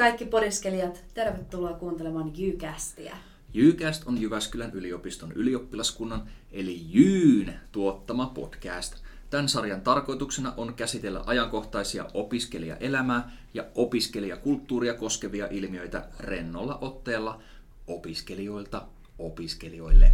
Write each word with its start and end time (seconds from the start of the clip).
Kaikki 0.00 0.26
podiskelijat! 0.26 1.04
Tervetuloa 1.14 1.72
kuuntelemaan 1.72 2.32
Jykästiä. 2.36 3.16
Jycast 3.54 4.02
on 4.06 4.20
Jyväskylän 4.20 4.70
yliopiston 4.72 5.32
ylioppilaskunnan 5.32 6.28
eli 6.52 6.80
Jyyn 6.88 7.60
tuottama 7.72 8.26
podcast. 8.26 8.94
Tämän 9.30 9.48
sarjan 9.48 9.80
tarkoituksena 9.80 10.54
on 10.56 10.74
käsitellä 10.74 11.22
ajankohtaisia 11.26 12.06
opiskelijaelämää 12.14 13.36
ja 13.54 13.64
opiskelijakulttuuria 13.74 14.94
koskevia 14.94 15.46
ilmiöitä 15.50 16.08
rennolla 16.20 16.78
otteella 16.80 17.42
opiskelijoilta 17.86 18.86
opiskelijoille. 19.18 20.12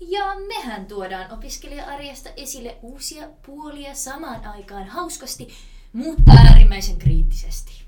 Ja 0.00 0.24
mehän 0.48 0.86
tuodaan 0.86 1.32
opiskelija-arjesta 1.32 2.30
esille 2.36 2.76
uusia 2.82 3.28
puolia 3.46 3.94
samaan 3.94 4.46
aikaan 4.46 4.86
hauskasti, 4.86 5.48
mutta 5.92 6.32
äärimmäisen 6.48 6.96
kriittisesti. 6.96 7.82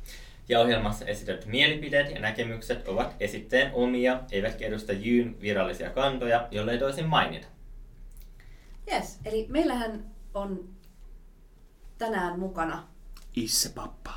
Ja 0.48 0.60
ohjelmassa 0.60 1.04
esitetyt 1.04 1.46
mielipiteet 1.46 2.10
ja 2.10 2.20
näkemykset 2.20 2.88
ovat 2.88 3.16
esitteen 3.20 3.74
omia, 3.74 4.20
eivätkä 4.32 4.66
edusta 4.66 4.92
Jyn 4.92 5.40
virallisia 5.40 5.90
kantoja, 5.90 6.48
jollei 6.50 6.78
toisin 6.78 7.06
mainita. 7.06 7.46
Yes, 8.92 9.20
eli 9.24 9.46
meillähän 9.48 10.04
on 10.34 10.68
tänään 11.98 12.38
mukana 12.38 12.88
Isse 13.36 13.68
pappa. 13.68 14.14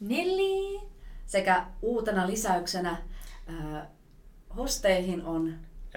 Nelli! 0.00 0.92
sekä 1.32 1.66
uutena 1.82 2.26
lisäyksenä 2.26 2.96
ää, 3.46 3.90
hosteihin 4.56 5.24
on 5.24 5.54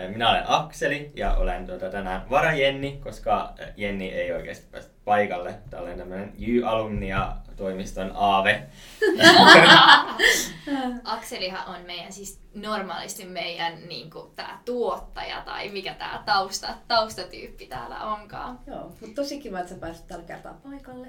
Minä 0.07 0.29
olen 0.29 0.43
Akseli 0.47 1.11
ja 1.15 1.33
olen 1.33 1.67
tuota, 1.67 1.89
tänään 1.89 2.29
vara 2.29 2.53
Jenni, 2.53 2.99
koska 3.03 3.53
Jenni 3.77 4.09
ei 4.09 4.31
oikeasti 4.31 4.67
päästä 4.71 4.91
paikalle. 5.05 5.55
Tää 5.69 5.81
olen 5.81 5.97
tämmönen 5.97 6.33
Jy-alumni 6.39 7.09
ja 7.09 7.37
toimiston 7.55 8.11
aave. 8.13 8.63
Akselihan 11.03 11.75
on 11.75 11.85
meidän 11.85 12.13
siis 12.13 12.39
normaalisti 12.53 13.25
meidän 13.25 13.73
niin 13.87 14.09
kuin, 14.09 14.31
tää 14.35 14.61
tuottaja 14.65 15.41
tai 15.41 15.69
mikä 15.69 15.93
tää 15.93 16.23
tausta, 16.25 16.73
taustatyyppi 16.87 17.67
täällä 17.67 17.99
onkaan. 17.99 18.59
Joo, 18.67 18.83
mutta 18.83 19.15
tosi 19.15 19.39
kiva, 19.39 19.59
että 19.59 19.73
sä 19.73 19.79
pääsit 19.79 20.07
tällä 20.07 20.25
kertaa 20.25 20.59
paikalle. 20.63 21.07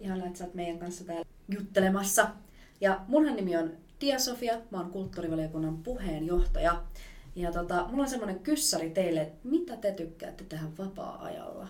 Ihan 0.00 0.26
että 0.26 0.38
sä 0.38 0.44
oot 0.44 0.54
meidän 0.54 0.78
kanssa 0.78 1.04
täällä 1.04 1.24
juttelemassa. 1.48 2.26
Ja 2.80 3.00
munhan 3.08 3.36
nimi 3.36 3.56
on 3.56 3.72
Tia 3.98 4.18
Sofia, 4.18 4.54
mä 4.70 4.78
oon 4.78 4.90
kulttuurivaliokunnan 4.90 5.76
puheenjohtaja. 5.76 6.82
Ja 7.34 7.52
tota, 7.52 7.86
mulla 7.88 8.02
on 8.02 8.08
semmonen 8.10 8.40
kyssäri 8.40 8.90
teille, 8.90 9.20
että 9.20 9.48
mitä 9.48 9.76
te 9.76 9.92
tykkäätte 9.92 10.44
tehdä 10.44 10.64
vapaa-ajalla? 10.78 11.68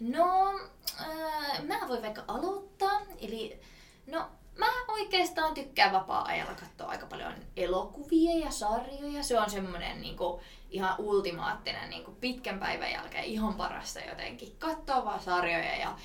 No, 0.00 0.60
äh, 1.00 1.62
mä 1.62 1.88
voin 1.88 2.02
vaikka 2.02 2.24
aloittaa. 2.28 3.00
Eli, 3.20 3.60
no, 4.06 4.26
mä 4.58 4.66
oikeastaan 4.88 5.54
tykkään 5.54 5.92
vapaa-ajalla 5.92 6.54
katsoa 6.54 6.88
aika 6.88 7.06
paljon 7.06 7.34
elokuvia 7.56 8.38
ja 8.44 8.50
sarjoja. 8.50 9.22
Se 9.22 9.40
on 9.40 9.50
semmonen 9.50 10.00
niinku, 10.00 10.40
ihan 10.70 10.94
ultimaattinen 10.98 11.90
niinku, 11.90 12.10
pitkän 12.20 12.58
päivän 12.58 12.92
jälkeen 12.92 13.24
ihan 13.24 13.54
parasta 13.54 14.00
jotenkin. 14.00 14.56
Katsoa 14.58 15.04
vaan 15.04 15.20
sarjoja 15.20 15.76
ja 15.76 15.96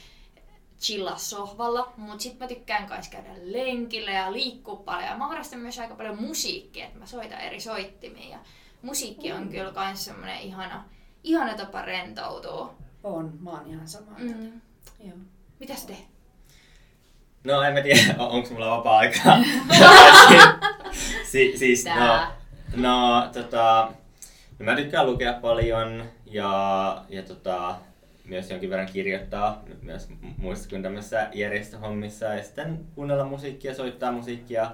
chillaa 0.84 1.18
sohvalla, 1.18 1.94
mutta 1.98 2.24
sitten 2.24 2.40
mä 2.46 2.48
tykkään 2.48 2.88
myös 2.90 3.08
käydä 3.08 3.30
lenkillä 3.44 4.12
ja 4.12 4.34
liikkua 4.34 4.76
paljon. 4.76 5.10
Ja 5.10 5.18
mä 5.18 5.28
harrastan 5.28 5.60
myös 5.60 5.80
aika 5.80 5.96
paljon 5.96 6.22
musiikkia, 6.22 6.86
että 6.86 7.00
mä 7.00 7.06
soitan 7.06 7.40
eri 7.42 7.60
soittimia. 7.62 8.30
Ja 8.30 8.40
musiikki 8.82 9.32
on 9.34 9.50
kyllä 9.50 9.72
myös 9.88 10.06
semmoinen 10.06 10.40
ihana, 10.40 10.84
ihana 11.24 11.54
tapa 11.58 11.82
rentoutua. 11.82 12.74
On, 13.04 13.34
mä 13.40 13.50
oon 13.50 13.68
ihan 13.70 13.88
samaa. 13.88 14.16
Mm. 14.20 14.62
Joo. 15.00 15.18
Mitäs 15.60 15.86
te? 15.86 15.98
No 17.44 17.62
en 17.62 17.74
mä 17.74 17.82
tiedä, 17.82 18.16
on- 18.20 18.30
onko 18.30 18.50
mulla 18.54 18.78
vapaa-aikaa. 18.78 19.38
si- 21.32 21.58
siis, 21.58 21.86
no, 21.86 21.92
Tää. 21.96 22.32
no, 22.76 23.30
tota, 23.34 23.92
no 24.60 24.66
mä 24.66 24.76
tykkään 24.76 25.06
lukea 25.06 25.34
paljon 25.34 26.06
ja, 26.26 27.04
ja 27.10 27.24
tota, 27.24 27.76
myös 28.26 28.50
jonkin 28.50 28.70
verran 28.70 28.90
kirjoittaa 28.94 29.64
nyt 29.68 29.82
myös 29.82 30.10
mu- 30.10 30.34
muissa 30.38 30.70
kuin 30.70 30.84
tämmöisissä 30.84 31.30
järjestöhommissa 31.34 32.26
ja 32.26 32.44
sitten 32.44 32.86
kuunnella 32.96 33.26
musiikkia, 33.26 33.76
soittaa 33.76 34.12
musiikkia, 34.12 34.72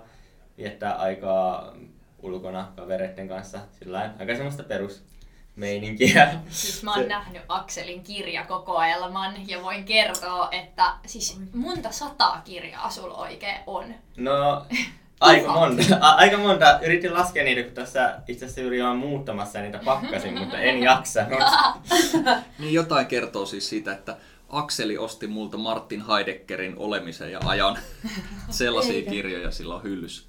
viettää 0.58 0.96
aikaa 0.96 1.74
ulkona 2.22 2.72
kavereiden 2.76 3.28
kanssa, 3.28 3.60
sillä 3.80 4.14
aika 4.20 4.36
semmoista 4.36 4.64
perusmeininkiä. 4.64 6.34
Siis 6.50 6.84
mä 6.84 6.94
oon 6.94 7.08
nähnyt 7.08 7.42
Akselin 7.48 8.04
kirjakokoelman 8.04 9.50
ja 9.50 9.64
voin 9.64 9.86
kertoa, 9.86 10.50
että 10.52 10.94
siis 11.06 11.40
monta 11.54 11.92
sataa 11.92 12.42
kirjaa 12.46 12.90
sulla 12.90 13.18
oikein 13.18 13.58
on. 13.68 13.96
No, 14.18 14.66
aika 15.20 15.52
monta. 15.54 15.84
A- 16.02 16.16
aika 16.16 16.38
monta. 16.38 16.80
Yritin 16.86 17.14
laskea 17.14 17.44
niitä, 17.44 17.64
kun 17.64 17.72
tässä 17.74 18.20
itse 18.28 18.46
asiassa 18.46 18.62
juuri 18.62 18.82
olen 18.82 18.98
muuttamassa 18.98 19.58
ja 19.58 19.64
niitä 19.64 19.80
pakkasin, 19.86 20.40
mutta 20.40 20.58
en 20.58 20.84
jaksanut. 20.84 21.40
Niin 22.60 22.74
jotain 22.74 23.06
kertoo 23.08 23.46
siis 23.46 23.70
siitä, 23.70 23.92
että 23.92 24.18
Akseli 24.50 24.98
osti 24.98 25.28
multa 25.28 25.58
Martin 25.58 26.06
Heideggerin 26.08 26.74
olemisen 26.78 27.32
ja 27.32 27.40
ajan 27.46 27.78
sellaisia 28.50 28.94
Eikä. 28.96 29.12
kirjoja 29.12 29.52
silloin 29.52 29.84
hyllyssä. 29.84 30.24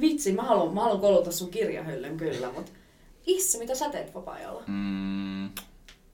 Vitsi, 0.00 0.32
mä 0.32 0.42
haluan, 0.42 0.74
mä 0.74 0.80
haluan 0.80 1.00
kouluta 1.00 1.32
sun 1.32 1.50
kirjahyllyn 1.50 2.16
kyllä, 2.16 2.52
mutta 2.52 2.72
Isse, 3.26 3.58
mitä 3.58 3.74
sä 3.74 3.90
teet 3.90 4.14
vapaa-ajalla? 4.14 4.62
Mm, 4.66 5.44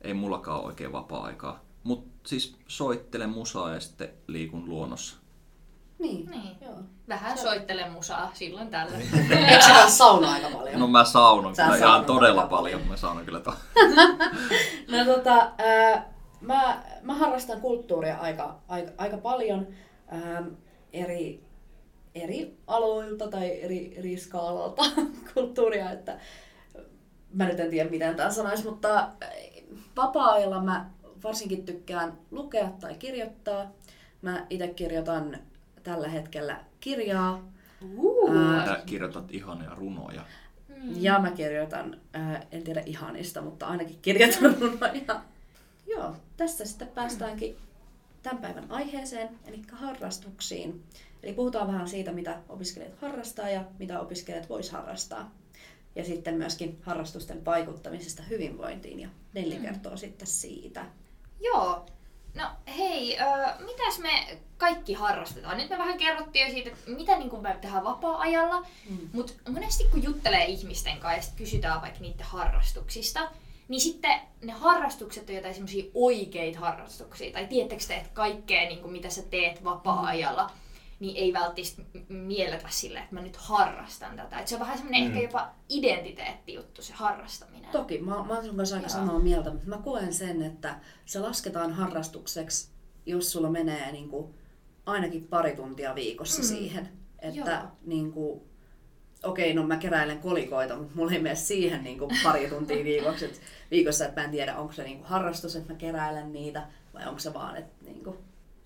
ei 0.02 0.14
mullakaan 0.14 0.64
oikein 0.64 0.92
vapaa-aikaa. 0.92 1.64
Mut 1.84 2.06
siis 2.26 2.56
soittelen 2.68 3.30
musaa 3.30 3.74
ja 3.74 3.80
sitten 3.80 4.08
liikun 4.26 4.68
luonnossa. 4.68 5.16
Niin, 5.98 6.30
Niin. 6.30 6.56
joo. 6.60 6.74
Vähän 7.08 7.38
soittele 7.38 7.88
musaa 7.90 8.30
silloin 8.34 8.68
tällöin. 8.68 9.08
Eikö 9.48 9.64
sä 9.64 9.90
saunaa 9.90 10.32
aika 10.32 10.48
paljon? 10.50 10.80
No 10.80 10.86
mä 10.88 11.04
saunon 11.04 11.56
Sä 11.56 11.64
kyllä 11.64 11.76
ihan 11.76 12.04
todella 12.04 12.40
aika 12.42 12.56
paljon. 12.56 12.80
Mä 12.88 12.96
saunon 12.96 13.24
kyllä 13.24 13.40
to- 13.40 13.54
No 14.98 15.04
tota, 15.14 15.52
ää, 15.58 16.12
mä, 16.40 16.82
mä 17.02 17.14
harrastan 17.14 17.60
kulttuuria 17.60 18.16
aika, 18.16 18.58
aika, 18.68 18.90
aika 18.98 19.16
paljon 19.16 19.66
eri, 20.92 21.44
eri 22.14 22.56
aloilta 22.66 23.28
tai 23.28 23.62
eri, 23.62 23.94
eri 23.98 24.16
skaalalta 24.16 24.82
kulttuuria, 25.34 25.90
että 25.92 26.18
mä 27.34 27.46
nyt 27.46 27.60
en 27.60 27.70
tiedä 27.70 27.90
miten 27.90 28.16
tämä 28.16 28.30
sanoisi, 28.30 28.64
mutta 28.64 29.08
vapaa-ajalla 29.96 30.62
mä 30.62 30.90
varsinkin 31.24 31.64
tykkään 31.66 32.18
lukea 32.30 32.70
tai 32.80 32.94
kirjoittaa. 32.94 33.66
Mä 34.22 34.46
itse 34.50 34.68
kirjoitan 34.68 35.38
tällä 35.88 36.08
hetkellä 36.08 36.60
kirjaa 36.80 37.42
Uh. 37.96 38.30
Ää, 38.36 38.64
Tää 38.64 38.82
kirjoitat 38.86 39.34
ihania 39.34 39.74
runoja. 39.74 40.22
Ja 40.84 41.18
mä 41.18 41.30
kirjoitan, 41.30 42.00
ää, 42.12 42.42
en 42.52 42.62
tiedä 42.62 42.82
ihanista, 42.86 43.42
mutta 43.42 43.66
ainakin 43.66 43.98
kirjoitan 44.02 44.56
runoja. 44.60 45.22
Joo, 45.86 46.16
tässä 46.36 46.64
sitten 46.64 46.88
päästäänkin 46.88 47.56
tämän 48.22 48.38
päivän 48.38 48.70
aiheeseen, 48.70 49.28
eli 49.46 49.62
harrastuksiin. 49.72 50.82
Eli 51.22 51.32
puhutaan 51.32 51.66
vähän 51.66 51.88
siitä, 51.88 52.12
mitä 52.12 52.38
opiskelijat 52.48 53.00
harrastaa 53.00 53.48
ja 53.48 53.64
mitä 53.78 54.00
opiskelijat 54.00 54.48
vois 54.48 54.70
harrastaa. 54.70 55.34
Ja 55.94 56.04
sitten 56.04 56.34
myöskin 56.34 56.78
harrastusten 56.82 57.44
vaikuttamisesta 57.44 58.22
hyvinvointiin, 58.22 59.00
ja 59.00 59.08
Nelli 59.34 59.56
kertoo 59.56 59.96
sitten 59.96 60.28
siitä. 60.28 60.86
Joo. 61.40 61.86
No 62.38 62.44
hei, 62.76 63.18
äh, 63.20 63.58
mitäs 63.58 63.98
me 63.98 64.38
kaikki 64.56 64.92
harrastetaan? 64.92 65.56
Nyt 65.56 65.70
me 65.70 65.78
vähän 65.78 65.98
kerrottiin 65.98 66.46
jo 66.46 66.52
siitä, 66.52 66.70
että 66.70 66.90
mitä 66.90 67.18
niin 67.18 67.42
me 67.42 67.56
tehdään 67.60 67.84
vapaa-ajalla, 67.84 68.60
Mm. 68.90 68.98
mutta 69.12 69.32
monesti 69.50 69.84
kun 69.90 70.02
juttelee 70.02 70.44
ihmisten 70.44 70.98
kanssa 70.98 71.30
ja 71.30 71.36
kysytään 71.38 71.82
vaikka 71.82 72.00
niiden 72.00 72.26
harrastuksista, 72.26 73.30
niin 73.68 73.80
sitten 73.80 74.20
ne 74.42 74.52
harrastukset 74.52 75.28
on 75.28 75.34
jotain 75.34 75.54
semmoisia 75.54 75.84
oikeita 75.94 76.58
harrastuksia. 76.58 77.32
Tai 77.32 77.46
tiedättekö 77.46 77.84
te, 77.88 77.96
että 77.96 78.10
kaikkea, 78.14 78.60
niin 78.68 78.78
kuin 78.80 78.92
mitä 78.92 79.10
sä 79.10 79.22
teet 79.22 79.64
vapaa-ajalla, 79.64 80.50
niin 81.00 81.16
ei 81.16 81.32
välttämättä 81.32 81.82
mielletä 82.08 82.66
sille, 82.70 82.98
että 82.98 83.14
mä 83.14 83.20
nyt 83.22 83.36
harrastan 83.36 84.16
tätä. 84.16 84.38
Et 84.38 84.48
se 84.48 84.54
on 84.54 84.60
vähän 84.60 84.78
semmoinen 84.78 85.02
Mm. 85.02 85.06
ehkä 85.08 85.20
jopa 85.22 85.50
identiteettijuttu, 85.68 86.82
se 86.82 86.92
harrastaminen. 86.92 87.70
Toki, 87.70 87.98
mä, 87.98 88.24
mä 88.24 88.34
oon 88.34 88.44
sun 88.44 88.56
kanssa 88.56 88.76
aika 88.76 88.88
Joo. 88.88 88.96
samaa 88.96 89.18
mieltä, 89.18 89.50
mutta 89.50 89.68
mä 89.68 89.78
koen 89.78 90.12
sen, 90.12 90.42
että 90.42 90.76
se 91.04 91.20
lasketaan 91.20 91.72
harrastukseksi, 91.72 92.70
jos 93.06 93.32
sulla 93.32 93.50
menee 93.50 93.92
niin 93.92 94.08
kuin 94.08 94.34
ainakin 94.86 95.24
pari 95.24 95.56
tuntia 95.56 95.94
viikossa 95.94 96.42
Mm. 96.42 96.48
siihen. 96.48 96.88
Että 97.18 97.50
Joo. 97.50 97.68
niin 97.86 98.12
kuin, 98.12 98.40
okei, 99.22 99.54
no 99.54 99.66
mä 99.66 99.76
keräilen 99.76 100.18
kolikoita, 100.18 100.76
mutta 100.76 100.94
mulla 100.96 101.12
ei 101.12 101.20
mene 101.20 101.34
siihen 101.34 101.84
niin 101.84 101.98
kuin 101.98 102.10
pari 102.22 102.48
tuntia 102.48 102.84
viikossa, 102.84 103.24
et, 103.26 103.40
viikossa, 103.70 104.04
että 104.04 104.20
mä 104.20 104.24
en 104.24 104.30
tiedä, 104.30 104.56
onko 104.56 104.72
se 104.72 104.82
niin 104.84 104.98
kuin 104.98 105.08
harrastus, 105.08 105.56
että 105.56 105.72
mä 105.72 105.78
keräilen 105.78 106.32
niitä, 106.32 106.66
vai 106.94 107.06
onko 107.06 107.18
se 107.18 107.34
vaan, 107.34 107.56
että 107.56 107.84
niin 107.84 108.04
kuin, 108.04 108.16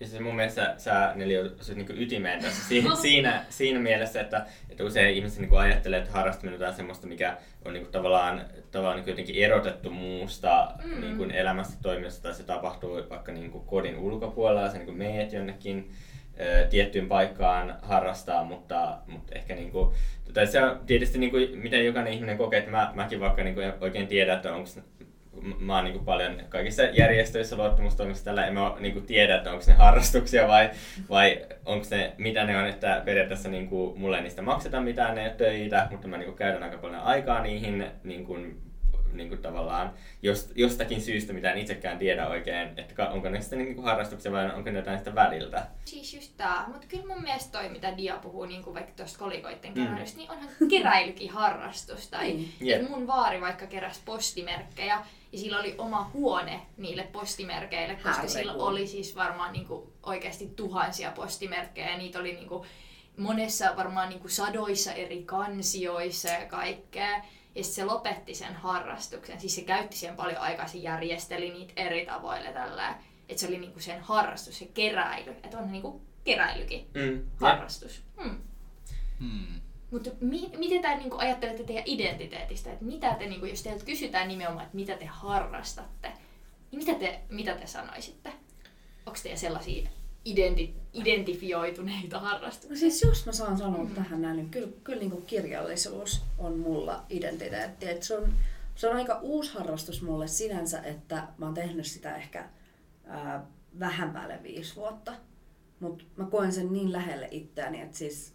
Ja 0.02 0.08
siis 0.08 0.22
mun 0.22 0.36
mielestä 0.36 0.74
sä 0.78 1.12
Neli 1.14 1.38
osut 1.38 1.76
niinku 1.76 1.92
ytimeen 1.96 2.42
tässä 2.42 2.68
siinä, 2.68 2.96
siinä, 3.02 3.44
siinä 3.48 3.80
mielessä, 3.80 4.20
että, 4.20 4.46
että 4.70 4.84
usein 4.84 5.14
ihmiset 5.16 5.38
niinku 5.38 5.56
ajattelee, 5.56 5.98
että 5.98 6.12
harrastaminen 6.12 6.54
on 6.54 6.60
jotain 6.60 6.76
semmoista, 6.76 7.06
mikä 7.06 7.36
on 7.64 7.72
niinku 7.72 7.90
tavallaan, 7.90 8.44
tavallaan 8.70 8.96
niinku 8.96 9.10
jotenkin 9.10 9.44
erotettu 9.44 9.90
muusta 9.90 10.72
Mm. 10.84 11.00
niinku 11.00 11.22
elämästä 11.24 11.74
toiminnasta, 11.82 12.22
tai 12.22 12.34
se 12.34 12.42
tapahtuu 12.42 13.00
vaikka 13.10 13.32
niinku 13.32 13.60
kodin 13.60 13.98
ulkopuolella, 13.98 14.60
ja 14.62 14.70
sä 14.70 14.76
niinku 14.78 14.92
meet 14.92 15.32
jonnekin 15.32 15.92
ö, 16.40 16.66
tiettyyn 16.66 17.08
paikkaan 17.08 17.78
harrastaa, 17.82 18.44
mutta, 18.44 18.98
mutta 19.06 19.34
ehkä 19.34 19.54
niin 19.54 19.70
kuin, 19.70 19.94
tota, 20.24 20.46
se 20.46 20.62
on 20.62 20.80
tietysti 20.86 21.18
niin 21.18 21.30
kuin, 21.30 21.58
miten 21.58 21.86
jokainen 21.86 22.12
ihminen 22.12 22.38
kokee, 22.38 22.58
että 22.58 22.70
mä, 22.70 22.92
mäkin 22.94 23.20
vaikka 23.20 23.44
niin 23.44 23.54
kuin 23.54 23.72
oikein 23.80 24.06
tiedä, 24.06 24.34
että 24.34 24.54
onko 24.54 24.68
mä 25.58 25.76
oon 25.76 25.84
niin 25.84 26.04
paljon 26.04 26.42
kaikissa 26.48 26.82
järjestöissä 26.82 27.56
luottamustoimissa 27.56 28.24
tällä, 28.24 28.46
en 28.46 28.54
mä 28.54 28.74
niin 28.80 28.92
kuin 28.92 29.06
tiedä, 29.06 29.36
että 29.36 29.52
onko 29.52 29.64
ne 29.66 29.72
harrastuksia 29.72 30.48
vai, 30.48 30.70
vai 31.10 31.46
onko 31.64 31.86
ne, 31.90 32.12
mitä 32.18 32.44
ne 32.44 32.58
on, 32.58 32.66
että 32.66 33.02
periaatteessa 33.04 33.48
niin 33.48 33.68
kuin, 33.68 33.98
mulle 34.00 34.16
ei 34.16 34.22
niistä 34.22 34.42
makseta 34.42 34.80
mitään 34.80 35.14
ne 35.14 35.34
töitä, 35.38 35.88
mutta 35.90 36.08
mä 36.08 36.16
niin 36.16 36.26
kuin, 36.26 36.38
käytän 36.38 36.62
aika 36.62 36.78
paljon 36.78 37.00
aikaa 37.00 37.42
niihin 37.42 37.86
niin 38.04 38.24
kuin, 38.24 38.71
niin 39.12 39.28
kuin 39.28 39.42
tavallaan 39.42 39.92
jost, 40.22 40.52
jostakin 40.54 41.00
syystä, 41.00 41.32
mitä 41.32 41.52
en 41.52 41.58
itsekään 41.58 41.98
tiedä 41.98 42.28
oikein, 42.28 42.78
että 42.78 43.10
onko 43.10 43.28
ne 43.28 43.40
sitten 43.40 43.58
niin 43.58 43.74
kuin 43.74 43.84
harrastuksia 43.84 44.32
vai 44.32 44.54
onko 44.54 44.70
ne 44.70 44.78
jotain 44.78 44.98
sitä 44.98 45.14
väliltä. 45.14 45.66
Siis 45.84 46.14
just 46.14 46.36
tää, 46.36 46.64
mutta 46.72 46.86
kyllä 46.86 47.06
mun 47.06 47.22
mielestä 47.22 47.58
toi, 47.58 47.68
mitä 47.68 47.96
Dia 47.96 48.16
puhuu 48.16 48.44
niin 48.44 48.62
kuin 48.62 48.74
vaikka 48.74 48.92
tuosta 48.96 49.24
keräilystä, 49.74 50.16
mm. 50.16 50.18
niin 50.18 50.30
onhan 50.30 50.48
keräilykin 50.70 51.30
harrastus. 51.30 52.08
Tai 52.08 52.32
mm. 52.32 52.66
yep. 52.66 52.88
mun 52.88 53.06
vaari 53.06 53.40
vaikka 53.40 53.66
keräsi 53.66 54.00
postimerkkejä, 54.04 55.02
ja 55.32 55.38
sillä 55.38 55.60
oli 55.60 55.74
oma 55.78 56.10
huone 56.14 56.60
niille 56.76 57.02
postimerkeille, 57.02 57.94
koska 57.94 58.10
Härre 58.10 58.28
sillä 58.28 58.52
oli 58.52 58.86
siis 58.86 59.16
varmaan 59.16 59.52
niin 59.52 59.66
kuin 59.66 59.92
oikeasti 60.02 60.52
tuhansia 60.56 61.10
postimerkkejä, 61.10 61.90
ja 61.90 61.98
niitä 61.98 62.18
oli 62.18 62.32
niin 62.32 62.48
kuin 62.48 62.68
monessa 63.16 63.76
varmaan 63.76 64.08
niin 64.08 64.20
kuin 64.20 64.30
sadoissa 64.30 64.92
eri 64.92 65.22
kansioissa 65.22 66.28
ja 66.28 66.46
kaikkea. 66.46 67.22
Ja 67.54 67.64
sitten 67.64 67.74
se 67.74 67.92
lopetti 67.92 68.34
sen 68.34 68.54
harrastuksen. 68.54 69.40
Siis 69.40 69.54
se 69.54 69.62
käytti 69.62 69.96
siihen 69.96 70.16
paljon 70.16 70.40
aikaa, 70.40 70.66
se 70.66 70.78
järjesteli 70.78 71.50
niitä 71.50 71.72
eri 71.76 72.06
tavoille 72.06 72.52
tällä. 72.52 72.98
Että 73.28 73.40
se 73.40 73.46
oli 73.46 73.58
niinku 73.58 73.80
sen 73.80 74.00
harrastus, 74.00 74.58
se 74.58 74.64
keräily. 74.74 75.30
Että 75.30 75.58
on 75.58 75.72
niinku 75.72 76.00
keräilykin 76.24 76.86
mm. 76.94 77.22
harrastus. 77.40 78.02
Mm. 78.24 78.38
Hmm. 79.18 79.60
Mutta 79.90 80.10
mi- 80.20 80.50
miten 80.56 80.82
te 80.82 80.96
niinku 80.96 81.16
ajattelette 81.18 81.64
teidän 81.64 81.84
identiteetistä? 81.86 82.72
Että 82.72 82.84
mitä 82.84 83.14
te, 83.14 83.26
niinku, 83.26 83.46
jos 83.46 83.62
teiltä 83.62 83.84
kysytään 83.84 84.28
nimenomaan, 84.28 84.64
että 84.64 84.76
mitä 84.76 84.96
te 84.96 85.04
harrastatte, 85.04 86.12
niin 86.70 86.84
mitä 86.84 86.94
te, 86.94 87.20
mitä 87.28 87.54
te 87.54 87.66
sanoisitte? 87.66 88.32
Onko 89.06 89.18
teillä 89.22 89.38
sellaisia 89.38 89.88
identi- 90.24 90.74
identifioituneita 90.92 92.20
harrastuksia? 92.20 92.70
No 92.70 92.76
siis 92.76 93.02
jos 93.02 93.26
mä 93.26 93.32
saan 93.32 93.58
sanoa 93.58 93.78
mm-hmm. 93.78 93.94
tähän 93.94 94.22
näin, 94.22 94.36
niin 94.36 94.50
kyllä, 94.50 94.72
kyllä 94.84 94.98
niin 94.98 95.10
kuin 95.10 95.26
kirjallisuus 95.26 96.22
on 96.38 96.58
mulla 96.58 97.04
identiteetti. 97.10 97.88
Et 97.88 98.02
se, 98.02 98.18
on, 98.18 98.34
se 98.74 98.88
on 98.88 98.96
aika 98.96 99.18
uusi 99.22 99.54
harrastus 99.54 100.02
mulle 100.02 100.28
sinänsä, 100.28 100.82
että 100.82 101.28
mä 101.38 101.46
oon 101.46 101.54
tehnyt 101.54 101.86
sitä 101.86 102.16
ehkä 102.16 102.48
ää, 103.06 103.46
vähän 103.78 104.10
päälle 104.10 104.42
viisi 104.42 104.76
vuotta. 104.76 105.12
Mutta 105.80 106.04
mä 106.16 106.24
koen 106.24 106.52
sen 106.52 106.72
niin 106.72 106.92
lähelle 106.92 107.28
itseäni, 107.30 107.80
että 107.80 107.98
siis 107.98 108.34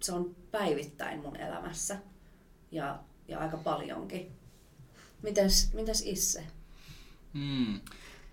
se 0.00 0.12
on 0.12 0.36
päivittäin 0.50 1.20
mun 1.20 1.36
elämässä 1.36 1.98
ja, 2.70 2.98
ja 3.28 3.38
aika 3.38 3.56
paljonkin. 3.56 4.32
Mites, 5.22 5.72
mites 5.72 6.02
Isse? 6.06 6.44
Mm. 7.32 7.80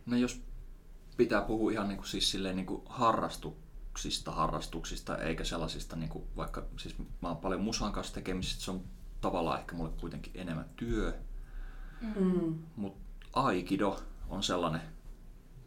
No 0.05 0.17
jos 0.17 0.41
pitää 1.21 1.41
puhua 1.41 1.71
ihan 1.71 1.87
niin 1.87 1.97
kuin, 1.97 2.07
siis 2.07 2.31
silleen, 2.31 2.55
niin 2.55 2.65
kuin 2.65 2.81
harrastuksista, 2.85 4.31
harrastuksista, 4.31 5.17
eikä 5.17 5.43
sellaisista, 5.43 5.95
niin 5.95 6.09
kuin, 6.09 6.23
vaikka 6.35 6.63
siis 6.77 6.95
mä 7.21 7.27
oon 7.27 7.37
paljon 7.37 7.61
musan 7.61 7.91
kanssa 7.91 8.13
tekemisissä, 8.13 8.61
se 8.61 8.71
on 8.71 8.83
tavallaan 9.21 9.59
ehkä 9.59 9.75
mulle 9.75 9.91
kuitenkin 9.99 10.33
enemmän 10.35 10.69
työ. 10.75 11.13
Mm. 12.01 12.59
Mutta 12.75 12.99
Aikido 13.33 13.99
on 14.29 14.43
sellainen, 14.43 14.81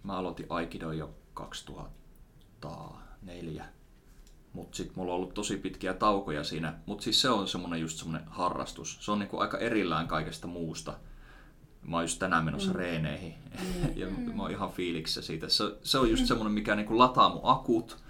mä 0.02 0.16
aloitin 0.16 0.46
Aikido 0.48 0.92
jo 0.92 1.14
2004, 1.34 3.64
mutta 4.52 4.76
sitten 4.76 4.98
mulla 4.98 5.12
on 5.12 5.16
ollut 5.16 5.34
tosi 5.34 5.56
pitkiä 5.56 5.94
taukoja 5.94 6.44
siinä. 6.44 6.74
Mutta 6.86 7.04
siis 7.04 7.20
se 7.20 7.30
on 7.30 7.48
semmoinen 7.48 7.80
just 7.80 7.98
semmoinen 7.98 8.28
harrastus. 8.28 8.98
Se 9.00 9.12
on 9.12 9.18
niinku 9.18 9.38
aika 9.38 9.58
erillään 9.58 10.08
kaikesta 10.08 10.46
muusta 10.46 10.98
mä 11.84 11.96
oon 11.96 12.04
just 12.04 12.18
tänään 12.18 12.44
menossa 12.44 12.70
mm. 12.70 12.76
reeneihin 12.76 13.34
mm. 13.60 13.96
ja 14.00 14.06
mä 14.34 14.42
oon 14.42 14.50
ihan 14.50 14.70
fiiliksissä 14.70 15.22
siitä. 15.22 15.48
Se, 15.48 15.64
se 15.82 15.98
on 15.98 16.10
just 16.10 16.22
mm. 16.22 16.26
semmoinen, 16.26 16.52
mikä 16.52 16.74
niin 16.74 16.86
kuin 16.86 16.98
lataa 16.98 17.28
mun 17.28 17.40
akut 17.42 18.04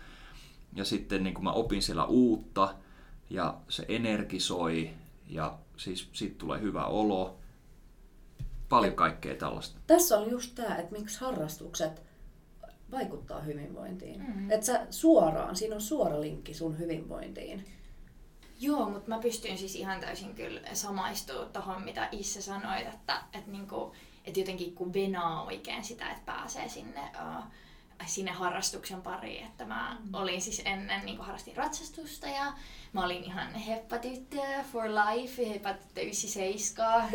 ja 0.72 0.84
sitten 0.84 1.22
niin 1.22 1.34
kuin 1.34 1.44
mä 1.44 1.52
opin 1.52 1.82
siellä 1.82 2.04
uutta 2.04 2.74
ja 3.30 3.54
se 3.68 3.84
energisoi 3.88 4.90
ja 5.28 5.58
siis 5.76 6.08
siitä 6.12 6.38
tulee 6.38 6.60
hyvä 6.60 6.84
olo. 6.84 7.38
Paljon 8.68 8.94
kaikkea 8.94 9.34
tällaista. 9.34 9.80
Tässä 9.86 10.18
on 10.18 10.30
just 10.30 10.54
tämä, 10.54 10.76
että 10.76 10.92
miksi 10.92 11.20
harrastukset 11.20 12.02
vaikuttaa 12.90 13.40
hyvinvointiin. 13.40 14.24
Mm. 14.34 14.50
Että 14.50 14.66
sä 14.66 14.86
suoraan, 14.90 15.56
siinä 15.56 15.74
on 15.74 15.80
suora 15.80 16.20
linkki 16.20 16.54
sun 16.54 16.78
hyvinvointiin. 16.78 17.64
Joo, 18.64 18.90
mutta 18.90 19.08
mä 19.08 19.18
pystyn 19.18 19.58
siis 19.58 19.74
ihan 19.74 20.00
täysin 20.00 20.34
kyllä 20.34 20.60
samaistumaan 20.72 21.52
tuohon, 21.52 21.82
mitä 21.82 22.08
Isse 22.12 22.42
sanoi, 22.42 22.80
että, 22.80 23.22
että, 23.32 23.50
niinku, 23.50 23.94
että 24.24 24.40
jotenkin 24.40 24.74
kun 24.74 24.94
venaa 24.94 25.42
oikein 25.44 25.84
sitä, 25.84 26.10
että 26.10 26.22
pääsee 26.26 26.68
sinne, 26.68 27.00
uh, 27.00 27.44
sinne 28.06 28.30
harrastuksen 28.30 29.02
pariin. 29.02 29.46
Että 29.46 29.64
mä 29.64 29.96
mm. 30.00 30.14
olin 30.14 30.42
siis 30.42 30.62
ennen, 30.64 31.06
niin 31.06 31.20
harrastin 31.20 31.56
ratsastusta 31.56 32.26
ja 32.26 32.52
mä 32.92 33.04
olin 33.04 33.24
ihan 33.24 33.54
heppatyttö 33.54 34.42
for 34.72 34.84
life, 34.84 35.48
heppatyttö 35.48 36.00
97. 36.00 37.10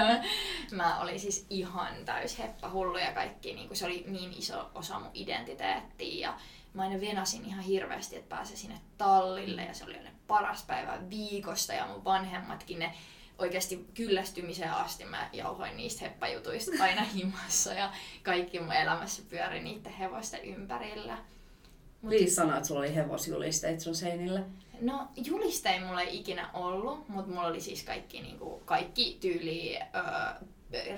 mä 0.72 1.00
olin 1.00 1.20
siis 1.20 1.46
ihan 1.50 1.94
täys 2.04 2.38
heppahullu 2.38 2.98
ja 2.98 3.12
kaikki, 3.12 3.54
niin 3.54 3.76
se 3.76 3.86
oli 3.86 4.04
niin 4.08 4.32
iso 4.32 4.70
osa 4.74 4.98
mun 4.98 5.10
identiteettiä. 5.14 6.28
Ja 6.28 6.38
mä 6.74 6.82
aina 6.82 7.00
venasin 7.00 7.44
ihan 7.44 7.64
hirveästi, 7.64 8.16
että 8.16 8.36
pääsin 8.36 8.56
sinne 8.56 8.80
tallille 8.98 9.62
ja 9.62 9.74
se 9.74 9.84
oli 9.84 9.96
aina 9.96 10.10
paras 10.26 10.64
päivä 10.64 10.98
viikosta 11.10 11.72
ja 11.72 11.86
mun 11.86 12.04
vanhemmatkin 12.04 12.78
ne 12.78 12.94
oikeasti 13.38 13.86
kyllästymiseen 13.94 14.72
asti 14.72 15.04
mä 15.04 15.30
jauhoin 15.32 15.76
niistä 15.76 16.04
heppajutuista 16.04 16.70
aina 16.80 17.02
himassa 17.14 17.72
ja 17.72 17.92
kaikki 18.22 18.60
mun 18.60 18.72
elämässä 18.72 19.22
pyöri 19.30 19.60
niiden 19.62 19.92
hevosten 19.92 20.44
ympärillä. 20.44 21.18
Mut 22.02 22.10
Viisi 22.10 22.34
sanaa, 22.34 22.56
että 22.56 22.68
sulla 22.68 22.80
oli 22.80 22.94
hevosjulisteet 22.94 23.80
sun 23.80 23.94
seinillä. 23.94 24.42
No 24.80 25.08
juliste 25.16 25.68
ei 25.68 25.80
mulla 25.80 26.00
ei 26.00 26.18
ikinä 26.18 26.50
ollut, 26.54 27.08
mutta 27.08 27.30
mulla 27.30 27.46
oli 27.46 27.60
siis 27.60 27.82
kaikki, 27.82 28.20
niinku, 28.20 28.62
kaikki 28.64 29.18
tyyli 29.20 29.76
öö, 29.76 30.46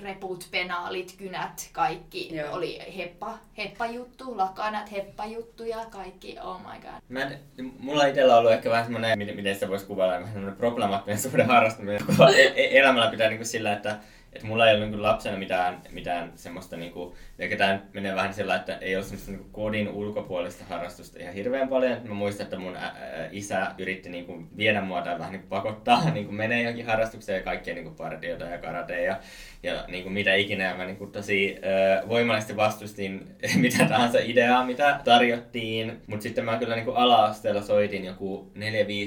reput, 0.03 0.49
penaalit, 0.51 1.15
kynät, 1.19 1.69
kaikki 1.73 2.37
Joo. 2.37 2.53
oli 2.53 2.79
heppa, 2.97 3.39
heppajuttu, 3.59 4.37
lakanat, 4.37 4.93
heppajuttuja, 4.93 5.79
kaikki, 5.91 6.37
oh 6.43 6.61
my 6.61 6.81
god. 6.81 7.03
Mä 7.09 7.21
en, 7.21 7.39
mulla 7.79 8.07
itsellä 8.07 8.33
on 8.33 8.39
ollut 8.39 8.53
ehkä 8.53 8.71
vähän 8.71 8.85
semmoinen, 8.85 9.19
miten, 9.19 9.37
miten 9.37 9.55
sitä 9.55 9.69
voisi 9.69 9.87
kuvailla, 9.87 10.27
semmoinen 10.27 10.57
problemaattinen 10.57 11.19
suhde 11.31 11.43
harrastaminen. 11.43 12.01
E-, 12.37 12.63
e- 12.63 12.79
elämällä 12.79 13.11
pitää 13.11 13.29
niin 13.29 13.39
kuin 13.39 13.47
sillä, 13.47 13.73
että 13.73 13.99
että 14.33 14.47
mulla 14.47 14.69
ei 14.69 14.77
ollut 14.77 14.91
niin 14.91 15.03
lapsena 15.03 15.37
mitään, 15.37 15.83
mitään 15.91 16.33
semmoista, 16.35 16.77
niin 16.77 16.93
kuin, 16.93 17.15
ehkä 17.39 17.57
tämä 17.57 17.81
menee 17.93 18.15
vähän 18.15 18.35
sillä, 18.35 18.57
että 18.57 18.77
ei 18.77 18.97
ole 18.97 19.05
semmoista 19.05 19.31
niin 19.31 19.51
kodin 19.53 19.89
ulkopuolista 19.89 20.65
harrastusta 20.69 21.19
ihan 21.19 21.35
hirveän 21.35 21.69
paljon. 21.69 22.01
Mä 22.05 22.15
muistan, 22.15 22.45
että 22.45 22.59
mun 22.59 22.77
ä, 22.77 22.93
isä 23.31 23.75
yritti 23.79 24.11
niin 24.11 24.27
kuin, 24.27 24.49
viedä 24.57 24.81
mua 24.81 25.03
tai 25.03 25.19
vähän 25.19 25.33
niin 25.33 25.41
kuin, 25.41 25.49
pakottaa 25.49 26.11
niin 26.11 26.27
kuin, 26.27 26.35
menee 26.35 26.63
johonkin 26.63 26.87
harrastukseen 26.87 27.37
ja 27.37 27.45
kaikkia 27.45 27.75
niin 27.75 27.85
kuin, 27.85 27.97
partiota 27.97 28.45
ja 28.45 28.59
karatea 28.59 29.01
ja, 29.01 29.17
ja 29.63 29.85
niin 29.89 30.03
kuin, 30.03 30.13
mitä 30.13 30.35
ikinä. 30.35 30.65
Ja 30.65 30.75
mä 30.75 30.85
niin 30.85 30.97
kuin, 30.97 31.13
tosi 31.13 31.57
äh, 31.57 32.09
voimallisesti 32.09 32.57
vastustin 32.57 33.37
mitä 33.57 33.85
tahansa 33.85 34.19
ideaa, 34.19 34.67
mitä 34.67 35.01
tarjottiin. 35.05 36.03
Mutta 36.07 36.23
sitten 36.23 36.45
mä 36.45 36.59
kyllä 36.59 36.75
niin 36.75 36.85
kuin, 36.85 36.97
ala-asteella 36.97 37.63
soitin 37.63 38.05
joku 38.05 38.53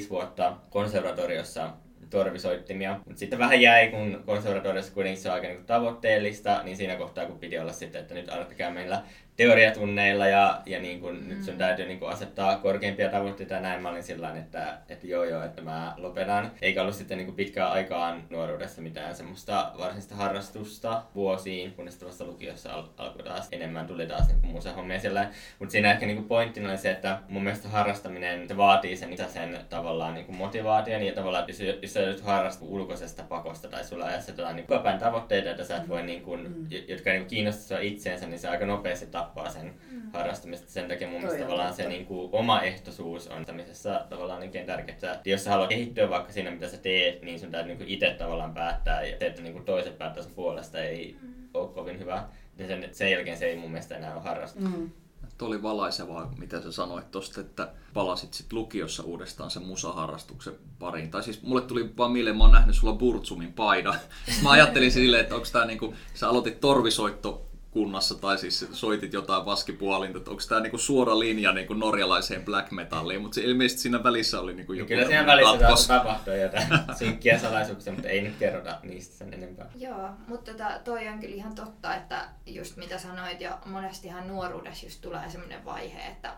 4-5 0.06 0.10
vuotta 0.10 0.58
konservatoriossa 0.70 1.70
torvisoittimia. 2.16 3.00
Mutta 3.06 3.20
sitten 3.20 3.40
vähän 3.40 3.62
jäi, 3.62 3.88
kun 3.88 4.24
konservatoriossa 4.26 4.94
kuitenkin 4.94 5.22
se 5.22 5.30
on 5.30 5.36
aika 5.36 5.48
niin 5.48 5.66
tavoitteellista, 5.66 6.64
niin 6.64 6.78
siinä 6.78 6.96
kohtaa 6.96 7.26
kun 7.26 7.40
piti 7.40 7.60
olla 7.60 7.74
sitten, 7.74 8.02
että 8.02 8.14
nyt 8.14 8.30
aloittakaa 8.30 8.72
meillä 8.72 9.02
teoriatunneilla 9.38 10.28
ja, 10.28 10.62
ja 10.66 10.80
niin 10.80 11.00
kun, 11.00 11.20
mm. 11.22 11.28
nyt 11.28 11.44
sun 11.44 11.58
täytyy 11.58 11.86
niin 11.86 12.00
kun 12.00 12.10
asettaa 12.10 12.58
korkeimpia 12.58 13.10
tavoitteita 13.10 13.54
ja 13.54 13.60
näin. 13.60 13.82
Mä 13.82 13.90
olin 13.90 14.04
sillä 14.04 14.38
että, 14.38 14.78
että 14.90 15.08
joo 15.08 15.24
joo, 15.24 15.44
että 15.44 15.62
mä 15.62 15.94
lopetan. 15.98 16.52
Eikä 16.62 16.82
ollut 16.82 16.96
sitten 16.96 17.18
niin 17.18 17.36
pitkään 17.36 17.72
aikaan 17.72 18.24
nuoruudessa 18.30 18.82
mitään 18.82 19.16
semmoista 19.16 19.72
varsinaista 19.78 20.16
harrastusta 20.16 21.04
vuosiin, 21.16 21.72
kunnes 21.72 22.06
vasta 22.06 22.26
lukiossa 22.26 22.74
al- 22.74 22.88
alkoi 22.98 23.24
taas 23.24 23.48
enemmän, 23.52 23.88
tuli 23.88 24.08
taas 24.08 24.28
niin 24.28 24.54
musahommia 24.54 25.00
siellä. 25.00 25.30
Mutta 25.60 25.72
siinä 25.72 25.92
ehkä 25.92 26.06
niin 26.06 26.24
pointtina 26.24 26.70
oli 26.70 26.78
se, 26.78 26.92
että 26.92 27.20
mun 27.30 27.44
mielestä 27.44 27.70
harrastaminen 27.70 28.48
se 28.48 28.58
vaatii 28.58 28.98
sen, 28.98 29.18
sen 29.30 29.60
tavallaan 29.70 30.14
niin 30.14 30.36
motivaation 30.36 31.04
ja 31.04 31.14
tavallaan, 31.14 31.46
jos, 31.48 31.60
jos 31.82 31.94
sä 31.94 32.00
nyt 32.00 32.22
harrastat 32.22 32.68
ulkoisesta 32.68 33.24
pakosta 33.24 33.68
tai 33.68 33.84
sulla 33.84 34.06
asetetaan 34.06 34.56
niin 34.56 34.68
päin 34.84 35.00
tavoitteita, 35.00 35.50
että 35.50 35.64
sä 35.64 35.78
et 35.78 35.90
voi, 35.90 36.04
niin 36.04 36.22
kun, 36.22 36.40
mm. 36.40 36.68
jotka 36.88 37.10
niin 37.10 37.26
kiinnostaa 37.26 37.80
itseensä, 37.80 38.28
niin 38.28 38.40
se 38.40 38.50
aika 38.50 38.66
nopeasti 38.66 39.06
tappaa 39.26 39.52
sen 39.52 39.74
mm. 39.92 40.02
harrastamista. 40.14 40.72
Sen 40.72 40.88
takia 40.88 41.08
mun 41.08 41.22
mielestä 41.22 41.44
tavallaan 41.44 41.74
se 41.74 41.90
niin 41.90 42.06
kuin, 42.06 42.30
oma 42.32 42.62
ehtoisuus 42.62 43.28
on 43.28 43.46
tämmöisessä 43.46 44.06
tavallaan 44.10 44.40
niin 44.40 44.66
tärkeää. 44.66 45.22
Jos 45.26 45.44
sä 45.44 45.50
haluat 45.50 45.70
kehittyä 45.70 46.10
vaikka 46.10 46.34
siinä, 46.34 46.52
mitä 46.52 46.70
sä 46.70 46.78
teet, 46.78 47.22
niin 47.22 47.40
sun 47.40 47.52
täytyy 47.52 47.76
niin 47.76 47.90
itse 47.90 48.16
tavallaan 48.18 48.54
päättää. 48.54 49.06
Ja 49.06 49.20
se, 49.20 49.28
että 49.28 49.42
niin 49.42 49.54
kuin 49.54 49.66
toiset 49.66 49.98
päättää 49.98 50.24
sun 50.24 50.34
puolesta, 50.34 50.80
ei 50.80 51.18
mm. 51.22 51.34
ole 51.54 51.68
kovin 51.68 52.00
hyvä. 52.00 52.24
Ja 52.58 52.68
sen, 52.68 52.90
sen 52.92 53.12
jälkeen 53.12 53.38
se 53.38 53.46
ei 53.46 53.58
mun 53.58 53.72
mielestä 53.72 53.98
enää 53.98 54.14
ole 54.14 54.24
harrastus. 54.24 54.64
Mm. 54.64 54.90
Tuo 55.38 55.48
oli 55.48 55.64
valaisevaa, 55.64 56.34
mitä 56.38 56.62
sä 56.62 56.72
sanoit 56.72 57.12
tuosta, 57.12 57.42
että 57.42 57.72
palasit 57.94 58.34
sit 58.34 58.54
lukiossa 58.54 59.04
uudestaan 59.04 59.52
sen 59.52 59.64
musaharrastuksen 59.64 60.54
pariin. 60.80 61.12
Tai 61.12 61.24
siis 61.24 61.42
mulle 61.42 61.62
tuli 61.62 61.98
vaan 61.98 62.12
mieleen, 62.12 62.38
mä 62.38 62.44
oon 62.44 62.54
nähnyt 62.54 62.76
sulla 62.76 62.94
Burtsumin 62.94 63.54
paidan. 63.54 64.00
Mä 64.44 64.52
ajattelin 64.52 64.92
silleen, 64.92 65.24
että 65.24 65.36
onko 65.36 65.48
tää 65.52 65.66
niinku, 65.66 65.94
sä 66.14 66.30
aloitit 66.30 66.60
torvisoitto 66.60 67.46
kunnassa 67.76 68.16
tai 68.16 68.38
siis 68.38 68.68
soitit 68.72 69.14
jotain 69.14 69.46
vaskipuolinta, 69.46 70.18
että 70.18 70.32
onko 70.32 70.44
tämä 70.50 70.62
niinku 70.62 70.78
suora 70.78 71.20
linja 71.20 71.52
niinku 71.52 71.74
norjalaiseen 71.74 72.46
black 72.46 72.72
metalliin, 72.72 73.22
mutta 73.22 73.42
ilmeisesti 73.42 73.82
siinä 73.82 74.04
välissä 74.04 74.40
oli 74.40 74.54
niinku 74.54 74.74
joku 74.74 74.88
Kyllä 74.88 75.06
siinä 75.06 75.26
välissä 75.26 75.58
katkos. 75.58 75.88
tapahtui 75.88 76.42
jotain 76.42 76.68
synkkiä 77.00 77.40
salaisuuksia, 77.40 77.94
mutta 77.94 78.10
ei 78.10 78.22
nyt 78.22 78.36
kerrota 78.40 78.80
niistä 78.84 79.16
sen 79.16 79.34
enempää. 79.34 79.72
Joo, 79.76 80.10
mutta 80.28 80.52
tota, 80.52 80.80
toi 80.84 81.08
on 81.08 81.20
kyllä 81.20 81.36
ihan 81.36 81.56
totta, 81.56 81.96
että 81.96 82.30
just 82.46 82.78
mitä 82.78 82.98
sanoit, 82.98 83.42
ja 83.42 83.60
monestihan 83.66 84.28
nuoruudessa 84.28 84.86
just 84.86 85.02
tulee 85.02 85.30
semmoinen 85.30 85.66
vaihe, 85.66 86.00
että 86.00 86.34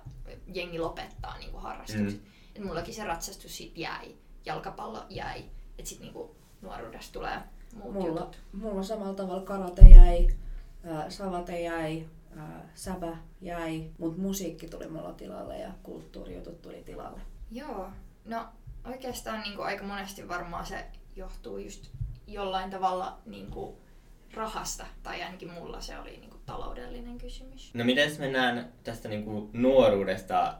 jengi 0.53 0.79
lopettaa 0.79 1.37
niinku 1.37 1.57
harrastukset. 1.57 2.21
Mm. 2.21 2.27
Et 2.55 2.63
mullakin 2.63 2.93
se 2.93 3.03
ratsastus 3.03 3.57
sit 3.57 3.77
jäi, 3.77 4.15
jalkapallo 4.45 5.05
jäi, 5.09 5.39
että 5.77 5.89
sitten 5.89 6.05
niinku 6.05 6.35
nuoruudessa 6.61 7.13
tulee 7.13 7.37
muut 7.75 7.93
mulla, 7.93 8.07
jutut. 8.07 8.37
Mulla 8.53 8.83
samalla 8.83 9.13
tavalla 9.13 9.41
karate 9.41 9.81
jäi, 9.81 10.27
Savate 11.09 11.61
jäi, 11.61 12.05
Säbä 12.75 13.17
jäi, 13.41 13.91
mutta 13.97 14.21
musiikki 14.21 14.67
tuli 14.67 14.87
mulla 14.87 15.13
tilalle 15.13 15.57
ja 15.57 15.71
kulttuurijutut 15.83 16.61
tuli 16.61 16.83
tilalle. 16.85 17.21
Joo, 17.51 17.89
no 18.25 18.45
oikeastaan 18.85 19.41
niin 19.41 19.55
kuin 19.55 19.65
aika 19.65 19.83
monesti 19.83 20.27
varmaan 20.27 20.65
se 20.65 20.85
johtuu 21.15 21.57
just 21.57 21.87
jollain 22.27 22.69
tavalla 22.69 23.17
niin 23.25 23.51
kuin 23.51 23.77
rahasta, 24.33 24.85
tai 25.03 25.23
ainakin 25.23 25.51
mulla 25.51 25.81
se 25.81 25.99
oli 25.99 26.09
niin 26.09 26.29
kuin 26.29 26.41
taloudellinen 26.45 27.17
kysymys. 27.17 27.73
No 27.73 27.85
miten 27.85 28.11
mennään 28.19 28.71
tästä 28.83 29.09
niin 29.09 29.23
kuin 29.23 29.49
nuoruudesta 29.53 30.53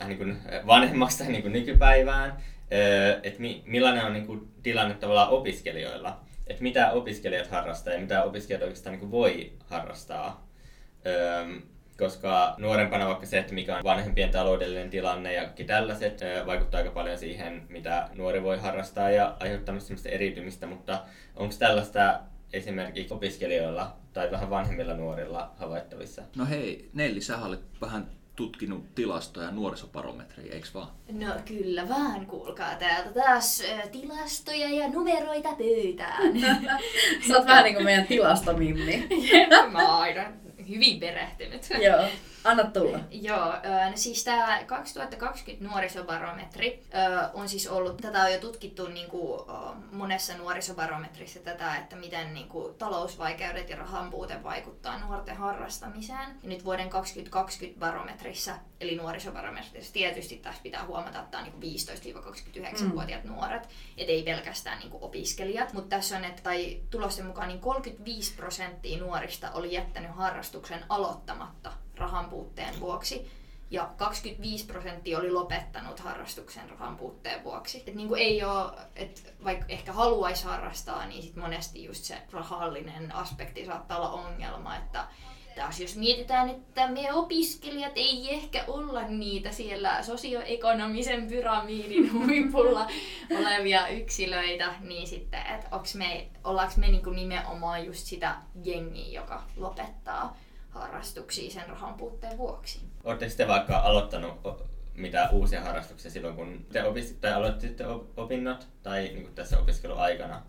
äh, 0.00 0.08
niin 0.08 0.18
kuin 0.18 0.38
vanhemmasta 0.66 1.24
niin 1.24 1.42
kuin 1.42 1.52
nykypäivään, 1.52 2.30
äh, 2.30 3.20
että 3.22 3.40
mi, 3.40 3.62
millainen 3.66 4.04
on 4.04 4.12
niin 4.12 4.26
kuin 4.26 4.48
tilanne 4.62 4.94
tavallaan 4.94 5.30
opiskelijoilla? 5.30 6.20
Että 6.46 6.62
mitä 6.62 6.90
opiskelijat 6.90 7.46
harrastaa 7.46 7.92
ja 7.92 8.00
mitä 8.00 8.22
opiskelijat 8.22 8.62
oikeastaan 8.62 8.98
niin 8.98 9.10
voi 9.10 9.52
harrastaa. 9.66 10.48
Öö, 11.06 11.46
koska 11.98 12.54
nuorempana 12.58 13.06
vaikka 13.06 13.26
se, 13.26 13.38
että 13.38 13.54
mikä 13.54 13.76
on 13.76 13.84
vanhempien 13.84 14.30
taloudellinen 14.30 14.90
tilanne 14.90 15.32
ja 15.32 15.42
kaikki 15.42 15.64
tällaiset 15.64 16.20
vaikuttaa 16.46 16.78
aika 16.78 16.90
paljon 16.90 17.18
siihen, 17.18 17.62
mitä 17.68 18.08
nuori 18.14 18.42
voi 18.42 18.58
harrastaa 18.58 19.10
ja 19.10 19.36
aiheuttaa 19.40 19.74
myös 19.74 20.06
eriytymistä, 20.06 20.66
mutta 20.66 21.02
onko 21.36 21.54
tällaista 21.58 22.20
esimerkiksi 22.52 23.14
opiskelijoilla 23.14 23.96
tai 24.12 24.30
vähän 24.30 24.50
vanhemmilla 24.50 24.94
nuorilla 24.94 25.50
havaittavissa? 25.56 26.22
No 26.36 26.46
hei, 26.46 26.90
Nelli, 26.92 27.20
sä 27.20 27.38
olet 27.38 27.60
vähän 27.80 28.06
tutkinut 28.36 28.94
tilastoja 28.94 29.50
nuorisoparometria, 29.50 30.54
eikö 30.54 30.68
vaan? 30.74 30.88
No 31.12 31.26
kyllä 31.44 31.88
vaan, 31.88 32.26
kuulkaa 32.26 32.74
täältä 32.74 33.10
taas 33.12 33.62
tilastoja 33.92 34.68
ja 34.68 34.88
numeroita 34.88 35.48
pöytään. 35.58 36.40
Sä 37.28 37.36
oot 37.36 37.46
vähän 37.46 37.64
niin 37.64 37.74
kuin 37.74 37.84
meidän 37.84 38.06
tilastomimmi. 38.06 39.08
Mä 39.72 39.88
oon 39.88 40.00
aina 40.02 40.22
hyvin 40.68 41.00
perehtynyt. 41.00 41.62
Joo. 41.82 42.04
Anna 42.44 42.64
tulla. 42.64 42.98
Joo, 43.10 43.46
no 43.90 43.92
siis 43.94 44.24
tämä 44.24 44.64
2020 44.66 45.64
nuorisobarometri 45.64 46.82
on 47.34 47.48
siis 47.48 47.68
ollut, 47.68 47.96
tätä 47.96 48.22
on 48.22 48.32
jo 48.32 48.38
tutkittu 48.38 48.88
niin 48.88 49.10
kuin 49.10 49.42
monessa 49.92 50.36
nuorisobarometrissa 50.36 51.40
tätä, 51.40 51.76
että 51.76 51.96
miten 51.96 52.34
niin 52.34 52.48
kuin 52.48 52.74
talousvaikeudet 52.74 53.68
ja 53.68 53.76
rahan 53.76 54.10
puute 54.10 54.42
vaikuttaa 54.42 54.98
nuorten 54.98 55.36
harrastamiseen. 55.36 56.38
Ja 56.42 56.48
nyt 56.48 56.64
vuoden 56.64 56.90
2020 56.90 57.80
barometrissa, 57.80 58.54
eli 58.80 58.96
nuorisobarometrissa, 58.96 59.92
tietysti 59.92 60.36
tässä 60.36 60.62
pitää 60.62 60.86
huomata, 60.86 61.18
että 61.18 61.30
tämä 61.30 61.44
on 61.44 61.60
niin 61.60 61.78
15-29-vuotiaat 62.14 63.24
mm. 63.24 63.30
nuoret, 63.30 63.68
et 63.96 64.08
ei 64.08 64.22
pelkästään 64.22 64.78
niin 64.78 64.90
kuin 64.90 65.02
opiskelijat. 65.02 65.72
Mutta 65.72 65.96
tässä 65.96 66.16
on, 66.16 66.24
että 66.24 66.42
tai 66.42 66.80
tulosten 66.90 67.26
mukaan 67.26 67.48
niin 67.48 67.60
35 67.60 68.34
prosenttia 68.34 68.98
nuorista 68.98 69.50
oli 69.50 69.72
jättänyt 69.72 70.10
harrastuksen 70.14 70.84
aloittamatta 70.88 71.72
rahan 71.96 72.30
puutteen 72.30 72.80
vuoksi. 72.80 73.30
Ja 73.70 73.90
25 73.96 74.66
prosenttia 74.66 75.18
oli 75.18 75.30
lopettanut 75.30 76.00
harrastuksen 76.00 76.70
rahan 76.70 76.96
puutteen 76.96 77.44
vuoksi. 77.44 77.84
Et 77.86 77.94
niin 77.94 78.08
kuin 78.08 78.20
ei 78.20 78.44
ole, 78.44 78.72
että 78.96 79.20
vaikka 79.44 79.64
ehkä 79.68 79.92
haluaisi 79.92 80.44
harrastaa, 80.44 81.06
niin 81.06 81.22
sit 81.22 81.36
monesti 81.36 81.84
just 81.84 82.04
se 82.04 82.22
rahallinen 82.32 83.14
aspekti 83.14 83.66
saattaa 83.66 83.96
olla 83.96 84.10
ongelma, 84.10 84.76
että 84.76 85.06
taas 85.54 85.80
jos 85.80 85.96
mietitään, 85.96 86.48
että 86.50 86.88
me 86.88 87.12
opiskelijat 87.12 87.92
ei 87.96 88.34
ehkä 88.34 88.64
olla 88.68 89.02
niitä 89.02 89.52
siellä 89.52 90.02
sosioekonomisen 90.02 91.28
pyramidin 91.28 92.12
huipulla 92.18 92.90
olevia 93.38 93.88
yksilöitä, 93.88 94.74
niin 94.80 95.06
sitten, 95.06 95.46
että 95.46 95.68
me, 95.98 96.26
ollaanko 96.44 96.74
me 96.76 96.88
niinku 96.88 97.10
nimenomaan 97.10 97.86
just 97.86 98.06
sitä 98.06 98.36
jengiä, 98.64 99.20
joka 99.20 99.42
lopettaa 99.56 100.36
harrastuksia 100.74 101.50
sen 101.50 101.68
rahan 101.68 101.94
puutteen 101.94 102.38
vuoksi. 102.38 102.80
Oletteko 103.04 103.34
te 103.36 103.48
vaikka 103.48 103.78
aloittanut 103.78 104.64
mitä 104.94 105.28
uusia 105.32 105.60
harrastuksia 105.60 106.10
silloin, 106.10 106.36
kun 106.36 106.66
te 106.72 106.84
opistit, 106.84 107.20
tai 107.20 107.32
aloititte 107.32 107.84
opinnot 108.16 108.68
tai 108.82 109.02
niin 109.02 109.22
kuin 109.22 109.34
tässä 109.34 109.58
opiskeluaikana, 109.58 110.42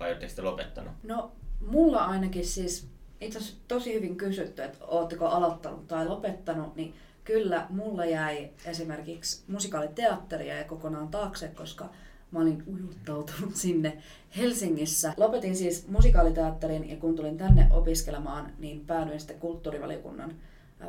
vai 0.00 0.08
oletteko 0.08 0.32
te 0.36 0.42
lopettanut? 0.42 0.92
No, 1.02 1.32
mulla 1.60 2.04
ainakin 2.04 2.46
siis 2.46 2.88
itse 3.20 3.38
asiassa 3.38 3.60
tosi 3.68 3.94
hyvin 3.94 4.16
kysytty, 4.16 4.62
että 4.62 4.84
ootteko 4.84 5.26
aloittanut 5.26 5.86
tai 5.86 6.06
lopettanut, 6.06 6.76
niin 6.76 6.94
kyllä 7.24 7.66
mulla 7.68 8.04
jäi 8.04 8.50
esimerkiksi 8.64 9.44
musikaaliteatteria 9.48 10.58
ja 10.58 10.64
kokonaan 10.64 11.08
taakse, 11.08 11.48
koska 11.48 11.88
mä 12.32 12.40
olin 12.40 12.62
ujuttautunut 12.66 13.56
sinne 13.56 13.98
Helsingissä. 14.36 15.14
Lopetin 15.16 15.56
siis 15.56 15.88
musikaaliteatterin 15.88 16.90
ja 16.90 16.96
kun 16.96 17.16
tulin 17.16 17.38
tänne 17.38 17.68
opiskelemaan, 17.70 18.52
niin 18.58 18.80
päädyin 18.86 19.20
sitten 19.20 19.40
kulttuurivaliokunnan 19.40 20.34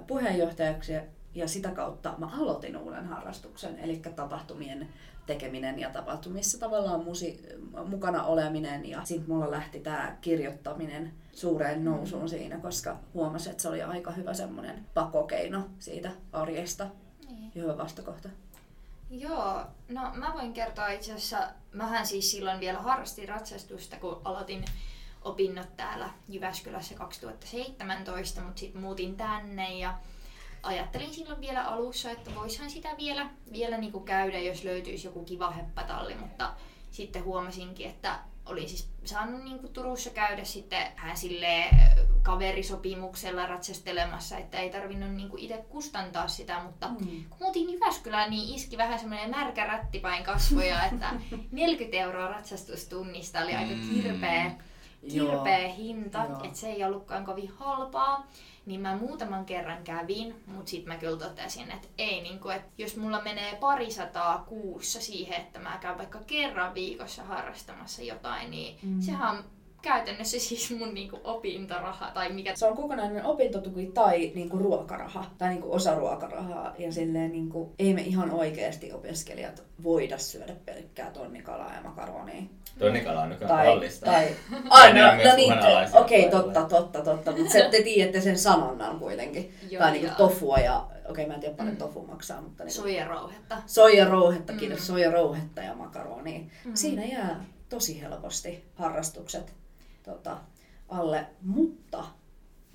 puheenjohtajaksi 0.08 0.94
ja 1.36 1.48
sitä 1.48 1.72
kautta 1.72 2.16
mä 2.18 2.30
aloitin 2.42 2.78
uuden 2.78 3.06
harrastuksen, 3.06 3.80
eli 3.80 4.02
tapahtumien 4.16 4.88
tekeminen 5.26 5.80
ja 5.80 5.90
tapahtumissa 5.90 6.60
tavallaan 6.60 7.02
musi- 7.02 7.46
mukana 7.86 8.24
oleminen 8.24 8.86
ja 8.86 9.02
sitten 9.04 9.30
mulla 9.30 9.52
lähti 9.52 9.80
tämä 9.80 10.18
kirjoittaminen 10.22 11.14
suureen 11.34 11.86
nousuun 11.86 12.30
siinä, 12.30 12.58
koska 12.58 12.98
huomasin, 13.14 13.52
että 13.52 13.62
se 13.62 13.70
oli 13.70 13.82
aika 13.82 14.12
hyvä 14.12 14.34
semmoinen 14.34 14.86
pakokeino 14.94 15.70
siitä 15.80 16.12
arjesta 16.32 16.88
niin. 17.28 17.52
hyvä 17.56 17.78
vastakohta. 17.78 18.30
Joo, 19.20 19.66
no 19.90 20.12
mä 20.14 20.34
voin 20.34 20.54
kertoa 20.54 20.88
itse 20.88 21.14
asiassa, 21.14 21.50
mähän 21.72 22.08
siis 22.08 22.32
silloin 22.32 22.60
vielä 22.60 22.80
harrastin 22.80 23.30
ratsastusta, 23.30 23.98
kun 24.00 24.22
aloitin 24.24 24.66
opinnot 25.22 25.78
täällä 25.78 26.10
Jyväskylässä 26.30 26.96
2017, 26.96 28.42
mutta 28.42 28.60
sitten 28.60 28.82
muutin 28.82 29.18
tänne 29.18 29.78
ja 29.78 29.98
ajattelin 30.64 31.14
silloin 31.14 31.42
vielä 31.42 31.64
alussa, 31.64 32.12
että 32.12 32.36
voisihan 32.36 32.70
sitä 32.70 32.90
vielä, 32.98 33.30
vielä 33.52 33.78
niinku 33.78 34.00
käydä, 34.00 34.40
jos 34.40 34.64
löytyisi 34.64 35.08
joku 35.08 35.24
kiva 35.24 35.52
heppatalli, 35.52 36.16
mutta 36.16 36.54
sitten 36.92 37.24
huomasinkin, 37.24 37.90
että 37.90 38.20
olin 38.46 38.70
siis 38.70 38.90
saanut 39.04 39.44
niin 39.44 39.60
kuin 39.60 39.74
Turussa 39.74 40.10
käydä 40.10 40.44
sitten 40.44 40.88
hän 40.96 41.18
sille 41.18 41.70
kaverisopimuksella 42.22 43.46
ratsastelemassa, 43.46 44.38
että 44.38 44.58
ei 44.58 44.70
tarvinnut 44.70 45.12
niin 45.12 45.30
kuin 45.30 45.44
itse 45.44 45.66
kustantaa 45.70 46.28
sitä, 46.28 46.64
mutta 46.64 46.88
mm. 46.88 46.96
kun 47.30 47.38
muutin 47.40 47.70
Jyväskylään, 47.70 48.30
niin 48.30 48.56
iski 48.56 48.78
vähän 48.78 49.00
semmoinen 49.00 49.30
märkä 49.30 49.66
rättipäin 49.66 50.24
kasvoja, 50.24 50.86
että 50.86 51.14
40 51.52 51.98
euroa 51.98 52.28
ratsastustunnista 52.28 53.40
oli 53.40 53.56
aika 53.56 53.76
mm. 53.76 53.90
kirpeä, 53.90 54.52
kirpeä 55.10 55.68
hinta, 55.68 56.24
että 56.44 56.60
se 56.60 56.68
ei 56.68 56.84
ollutkaan 56.84 57.26
kovin 57.26 57.50
halpaa 57.50 58.28
niin 58.66 58.82
mä 58.82 58.98
muutaman 58.98 59.46
kerran 59.46 59.84
kävin, 59.84 60.44
mutta 60.48 60.70
sitten 60.70 60.94
mä 60.94 61.00
kyllä 61.00 61.18
totesin, 61.18 61.72
että 61.72 61.88
ei, 61.98 62.22
niin 62.22 62.40
kuin, 62.40 62.56
että 62.56 62.70
jos 62.78 62.98
mulla 62.98 63.22
menee 63.22 63.56
parisataa 63.56 64.44
kuussa 64.48 65.02
siihen, 65.02 65.42
että 65.42 65.60
mä 65.60 65.78
käyn 65.82 65.98
vaikka 65.98 66.20
kerran 66.28 66.74
viikossa 66.74 67.24
harrastamassa 67.24 68.02
jotain, 68.02 68.52
niin 68.52 68.78
mm. 68.84 69.02
sehän 69.02 69.38
on 69.38 69.44
käytännössä 69.84 70.40
siis 70.40 70.76
mun 70.80 70.94
niinku 70.94 71.20
opintoraha 71.24 72.12
tai 72.14 72.34
mikä... 72.34 72.56
Se 72.56 72.66
on 72.66 72.76
kokonainen 72.76 73.26
opintotuki 73.26 73.86
tai 73.86 74.32
niinku 74.36 74.58
ruokaraha 74.58 75.26
tai 75.38 75.50
niinku 75.50 75.74
osa 75.74 75.96
ruokarahaa 75.96 76.76
ja 76.78 76.92
silleen 76.92 77.32
niinku, 77.32 77.74
ei 77.80 77.94
me 77.94 78.02
ihan 78.02 78.32
oikeasti 78.32 78.94
opiskelijat 78.94 79.64
voida 79.84 80.18
syödä 80.18 80.56
pelkkää 80.66 81.12
tonnikalaa 81.12 81.74
ja 81.74 81.82
makaronia. 81.82 82.44
Tonnikala 82.80 83.22
on 83.22 83.30
nykyään 83.30 83.56
tai, 83.56 83.66
kallista. 83.66 84.06
Tai, 84.06 84.28
ai, 84.70 84.94
no, 84.94 85.02
no 85.02 85.36
niin, 85.36 85.54
okei, 85.94 86.28
okay, 86.28 86.42
totta, 86.42 86.64
totta, 86.64 87.02
totta, 87.02 87.32
mutta 87.32 87.52
se, 87.52 87.68
te 87.72 87.82
tiedätte 87.82 88.22
sen 88.22 88.40
sanonnan 88.40 89.00
kuitenkin. 89.00 89.54
Joo, 89.70 89.84
tai 89.84 89.92
niinku 89.92 90.16
tofua 90.18 90.58
ja, 90.58 90.78
okei 90.80 91.10
okay, 91.10 91.26
mä 91.26 91.34
en 91.34 91.40
tiedä 91.40 91.56
paljon 91.56 91.76
mm. 91.76 91.80
tofu 91.80 92.08
maksaa, 92.08 92.42
mutta... 92.42 92.64
Niinku, 92.64 92.82
soijarouhetta. 92.82 93.58
Soijarouhetta, 93.66 94.54
kiitos, 94.54 94.80
mm. 94.80 94.86
soijarouhetta 94.86 95.62
ja 95.62 95.76
makaronia. 95.76 96.40
Mm. 96.40 96.72
Siinä 96.74 97.04
jää 97.04 97.46
tosi 97.70 98.02
helposti 98.02 98.64
harrastukset 98.76 99.63
tota, 100.04 100.42
alle, 100.90 101.28
mutta 101.42 102.06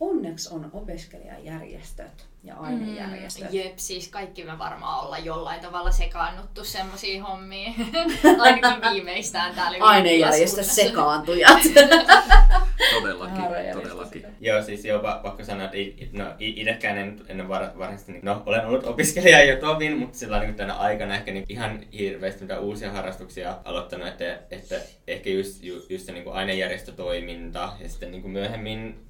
onneksi 0.01 0.55
on 0.55 0.71
opiskelijajärjestöt, 0.73 2.29
ja 2.45 2.55
ainejärjestöt. 2.57 3.51
Mm, 3.51 3.57
jep, 3.57 3.73
siis 3.77 4.09
kaikki 4.09 4.45
me 4.45 4.59
varmaan 4.59 5.05
olla 5.05 5.19
jollain 5.19 5.61
tavalla 5.61 5.91
sekaannuttu 5.91 6.65
semmoisiin 6.65 7.23
hommiin. 7.23 7.75
Ainakin 8.39 8.91
viimeistään 8.93 9.55
täällä 9.55 9.79
Ainejärjestö 9.81 10.63
sekaantujat. 10.63 11.63
todellakin, 13.01 13.45
todellakin. 13.73 14.27
Joo, 14.41 14.63
siis 14.63 14.85
joo, 14.85 15.03
pakko 15.23 15.45
sanoa, 15.45 15.65
että 15.65 15.77
it, 15.77 16.13
no, 16.13 16.25
itsekään 16.39 16.99
en, 16.99 17.21
en 17.29 17.49
var, 17.49 17.63
varsinaisesti, 17.79 18.13
niin, 18.13 18.25
no 18.25 18.43
olen 18.47 18.67
ollut 18.67 18.87
opiskelija 18.87 19.45
jo 19.45 19.57
tovin, 19.61 19.97
mutta 19.97 20.19
sillä 20.19 20.41
niin 20.41 20.55
tänä 20.55 20.75
aikana 20.75 21.15
ehkä 21.15 21.33
niin 21.33 21.45
ihan 21.49 21.81
hirveästi 21.93 22.43
mitä 22.43 22.61
uusia 22.61 22.93
harrastuksia 22.93 23.59
aloittanut, 23.65 24.09
että, 24.09 24.39
että 24.51 24.75
ehkä 25.07 25.31
just, 25.31 25.63
just, 25.63 25.91
just 25.91 26.07
se 26.07 26.13
niin 26.13 26.33
ainejärjestötoiminta 26.33 27.73
ja 27.81 27.89
sitten 27.89 28.11
niin 28.11 28.31
myöhemmin 28.31 29.09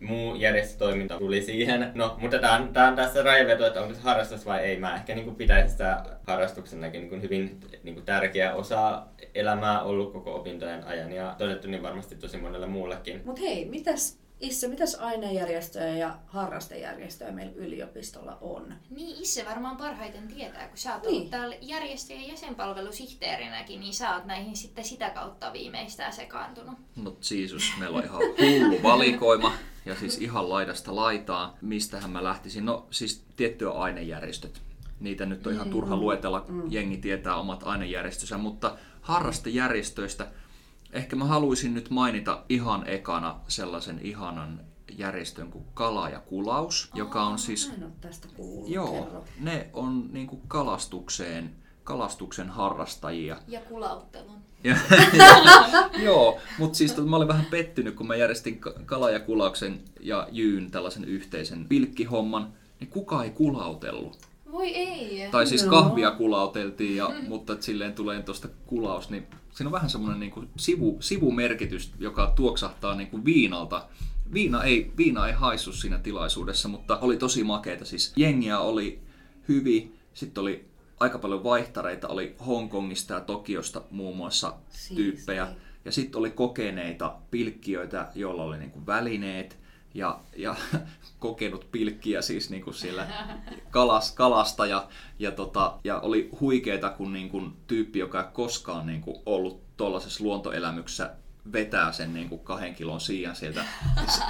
muu 0.00 0.34
järjestötoiminta 0.34 1.18
tuli 1.18 1.42
siihen. 1.42 1.92
No, 1.94 2.16
mutta 2.20 2.35
tämä 2.38 2.54
on, 2.54 2.72
tää 2.72 2.88
on 2.88 2.96
tässä 2.96 3.22
rajaveto, 3.22 3.66
että 3.66 3.80
onko 3.80 3.94
se 3.94 4.00
harrastus 4.00 4.46
vai 4.46 4.60
ei. 4.60 4.76
Mä 4.76 4.94
ehkä 4.94 5.14
niin 5.14 5.24
kuin 5.24 5.36
pitäisin 5.36 5.70
sitä 5.70 6.04
harrastuksenakin 6.26 7.08
niin 7.08 7.22
hyvin 7.22 7.60
niin 7.82 7.94
kuin 7.94 8.04
tärkeä 8.04 8.54
osa 8.54 9.06
elämää 9.34 9.82
ollut 9.82 10.12
koko 10.12 10.34
opintojen 10.34 10.84
ajan 10.84 11.12
ja 11.12 11.34
todettu 11.38 11.68
niin 11.68 11.82
varmasti 11.82 12.16
tosi 12.16 12.36
monelle 12.36 12.66
muullekin. 12.66 13.22
Mutta 13.24 13.40
hei, 13.40 13.64
mitäs 13.64 14.25
Isse, 14.40 14.68
mitäs 14.68 14.94
ainejärjestöjä 14.94 15.96
ja 15.96 16.18
harrastejärjestöjä 16.26 17.32
meillä 17.32 17.52
yliopistolla 17.56 18.38
on? 18.40 18.74
Niin, 18.90 19.22
Isse 19.22 19.44
varmaan 19.44 19.76
parhaiten 19.76 20.28
tietää, 20.28 20.68
kun 20.68 20.78
sä 20.78 20.94
oot 20.94 21.02
niin. 21.02 21.14
ollut 21.14 21.30
täällä 21.30 21.56
järjestöjen 21.60 22.28
jäsenpalvelusihteerinäkin, 22.28 23.80
niin 23.80 23.94
sä 23.94 24.14
oot 24.14 24.24
näihin 24.24 24.56
sitten 24.56 24.84
sitä 24.84 25.10
kautta 25.10 25.52
viimeistään 25.52 26.12
sekaantunut. 26.12 26.78
No 26.96 27.16
Jeesus, 27.30 27.72
meillä 27.78 27.98
on 27.98 28.04
ihan 28.04 28.20
hullu 28.20 28.82
valikoima 28.82 29.52
ja 29.86 29.94
siis 29.94 30.18
ihan 30.18 30.48
laidasta 30.48 30.96
laitaa. 30.96 31.56
Mistähän 31.60 32.10
mä 32.10 32.24
lähtisin? 32.24 32.64
No 32.64 32.86
siis 32.90 33.24
tiettyä 33.36 33.70
ainejärjestöt. 33.70 34.62
Niitä 35.00 35.26
nyt 35.26 35.46
on 35.46 35.52
ihan 35.52 35.70
turha 35.70 35.96
mm. 35.96 36.02
luetella, 36.02 36.44
mm. 36.48 36.62
jengi 36.72 36.96
tietää 36.96 37.36
omat 37.36 37.62
ainejärjestönsä, 37.64 38.38
mutta 38.38 38.78
harrastejärjestöistä– 39.00 40.26
Ehkä 40.96 41.16
mä 41.16 41.24
haluaisin 41.24 41.74
nyt 41.74 41.90
mainita 41.90 42.42
ihan 42.48 42.88
ekana 42.88 43.40
sellaisen 43.48 44.00
ihanan 44.02 44.60
järjestön 44.98 45.50
kuin 45.50 45.64
Kala 45.74 46.08
ja 46.08 46.20
Kulaus, 46.20 46.88
oh, 46.92 46.98
joka 46.98 47.22
on 47.22 47.38
siis... 47.38 47.68
Mä 47.68 47.74
en 47.74 47.84
ole 47.84 47.92
tästä 48.00 48.28
kuullut. 48.36 48.70
Joo, 48.70 49.04
kerro. 49.04 49.24
ne 49.40 49.70
on 49.72 50.08
niinku 50.12 50.40
kalastukseen, 50.48 51.50
kalastuksen 51.84 52.48
harrastajia. 52.48 53.36
Ja 53.48 53.60
kulauttelun. 53.60 54.36
Joo, 56.04 56.38
mutta 56.58 56.78
siis 56.78 56.96
mä 56.96 57.16
olin 57.16 57.28
vähän 57.28 57.46
pettynyt, 57.50 57.94
kun 57.94 58.06
mä 58.06 58.16
järjestin 58.16 58.60
Kala 58.86 59.10
ja 59.10 59.20
Kulauksen 59.20 59.80
ja 60.00 60.28
Jyyn 60.32 60.70
tällaisen 60.70 61.04
yhteisen 61.04 61.68
pilkkihomman, 61.68 62.52
niin 62.80 62.90
kuka 62.90 63.24
ei 63.24 63.30
kulautellut. 63.30 64.18
Voi 64.52 64.74
ei. 64.74 65.28
Tai 65.30 65.46
siis 65.46 65.62
kahvia 65.62 66.10
kulauteltiin, 66.10 66.96
ja, 66.96 67.10
mutta 67.28 67.56
silleen 67.60 67.92
tulee 67.92 68.22
tuosta 68.22 68.48
kulaus, 68.66 69.10
niin 69.10 69.26
siinä 69.56 69.68
on 69.68 69.72
vähän 69.72 69.90
semmoinen 69.90 70.20
niin 70.20 70.32
kuin 70.32 70.48
sivu, 70.56 70.96
sivumerkitys, 71.00 71.92
joka 71.98 72.32
tuoksahtaa 72.36 72.94
niin 72.94 73.10
kuin 73.10 73.24
viinalta. 73.24 73.88
Viina 74.32 74.64
ei, 74.64 74.92
viina 74.96 75.26
ei 75.26 75.32
haissu 75.32 75.72
siinä 75.72 75.98
tilaisuudessa, 75.98 76.68
mutta 76.68 76.98
oli 76.98 77.16
tosi 77.16 77.44
makeita. 77.44 77.84
Siis 77.84 78.12
jengiä 78.16 78.58
oli 78.58 79.00
hyvin, 79.48 79.98
sitten 80.14 80.42
oli 80.42 80.68
aika 81.00 81.18
paljon 81.18 81.44
vaihtareita, 81.44 82.08
oli 82.08 82.34
Hongkongista 82.46 83.14
ja 83.14 83.20
Tokiosta 83.20 83.82
muun 83.90 84.16
muassa 84.16 84.54
Siisti. 84.68 84.94
tyyppejä. 84.94 85.48
Ja 85.84 85.92
sitten 85.92 86.18
oli 86.18 86.30
kokeneita 86.30 87.16
pilkkiöitä, 87.30 88.08
joilla 88.14 88.42
oli 88.42 88.58
niin 88.58 88.70
kuin 88.70 88.86
välineet 88.86 89.58
ja, 89.96 90.18
ja 90.36 90.56
kokenut 91.18 91.66
pilkkiä 91.72 92.22
siis 92.22 92.50
niin 92.50 92.62
kuin 92.62 92.74
siellä 92.74 93.06
kalas, 93.70 94.12
kalasta 94.12 94.66
ja, 94.66 94.88
ja, 95.18 95.30
tota, 95.30 95.78
ja 95.84 96.00
oli 96.00 96.28
huikeeta, 96.40 96.90
kun 96.90 97.12
niin 97.12 97.28
kuin 97.28 97.52
tyyppi, 97.66 97.98
joka 97.98 98.20
ei 98.20 98.26
koskaan 98.32 98.86
niin 98.86 99.00
kuin 99.00 99.16
ollut 99.26 99.76
tuollaisessa 99.76 100.24
luontoelämyksessä 100.24 101.10
vetää 101.52 101.92
sen 101.92 102.14
niin 102.14 102.28
kuin 102.28 102.40
kahden 102.40 102.74
kilon 102.74 103.00
siian 103.00 103.36
sieltä. 103.36 103.64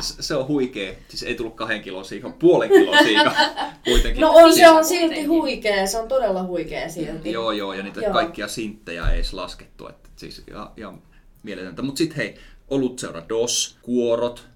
Se, 0.00 0.22
se 0.22 0.34
on 0.34 0.48
huikea. 0.48 0.94
Siis 1.08 1.22
ei 1.22 1.34
tullut 1.34 1.54
kahden 1.54 1.82
kilon 1.82 2.04
siika, 2.04 2.30
puolen 2.30 2.68
kilon 2.68 3.04
siika 3.04 3.32
kuitenkin. 3.88 4.20
No 4.20 4.30
on, 4.34 4.54
se 4.54 4.68
on 4.68 4.84
silti 4.84 5.24
huikea. 5.24 5.86
Se 5.86 5.98
on 5.98 6.08
todella 6.08 6.42
huikea 6.42 6.88
silti. 6.88 7.32
Joo, 7.32 7.52
joo. 7.52 7.72
Ja 7.72 7.82
niitä 7.82 8.00
joo. 8.00 8.12
kaikkia 8.12 8.48
sinttejä 8.48 9.10
ei 9.10 9.14
edes 9.14 9.32
laskettu. 9.32 9.88
Että 9.88 10.08
siis 10.16 10.42
ihan, 10.50 10.70
ihan 10.76 11.02
mieletöntä. 11.42 11.82
Mutta 11.82 11.98
sitten 11.98 12.16
hei, 12.16 12.38
olutseura 12.68 13.22
DOS, 13.28 13.78
kuorot, 13.82 14.48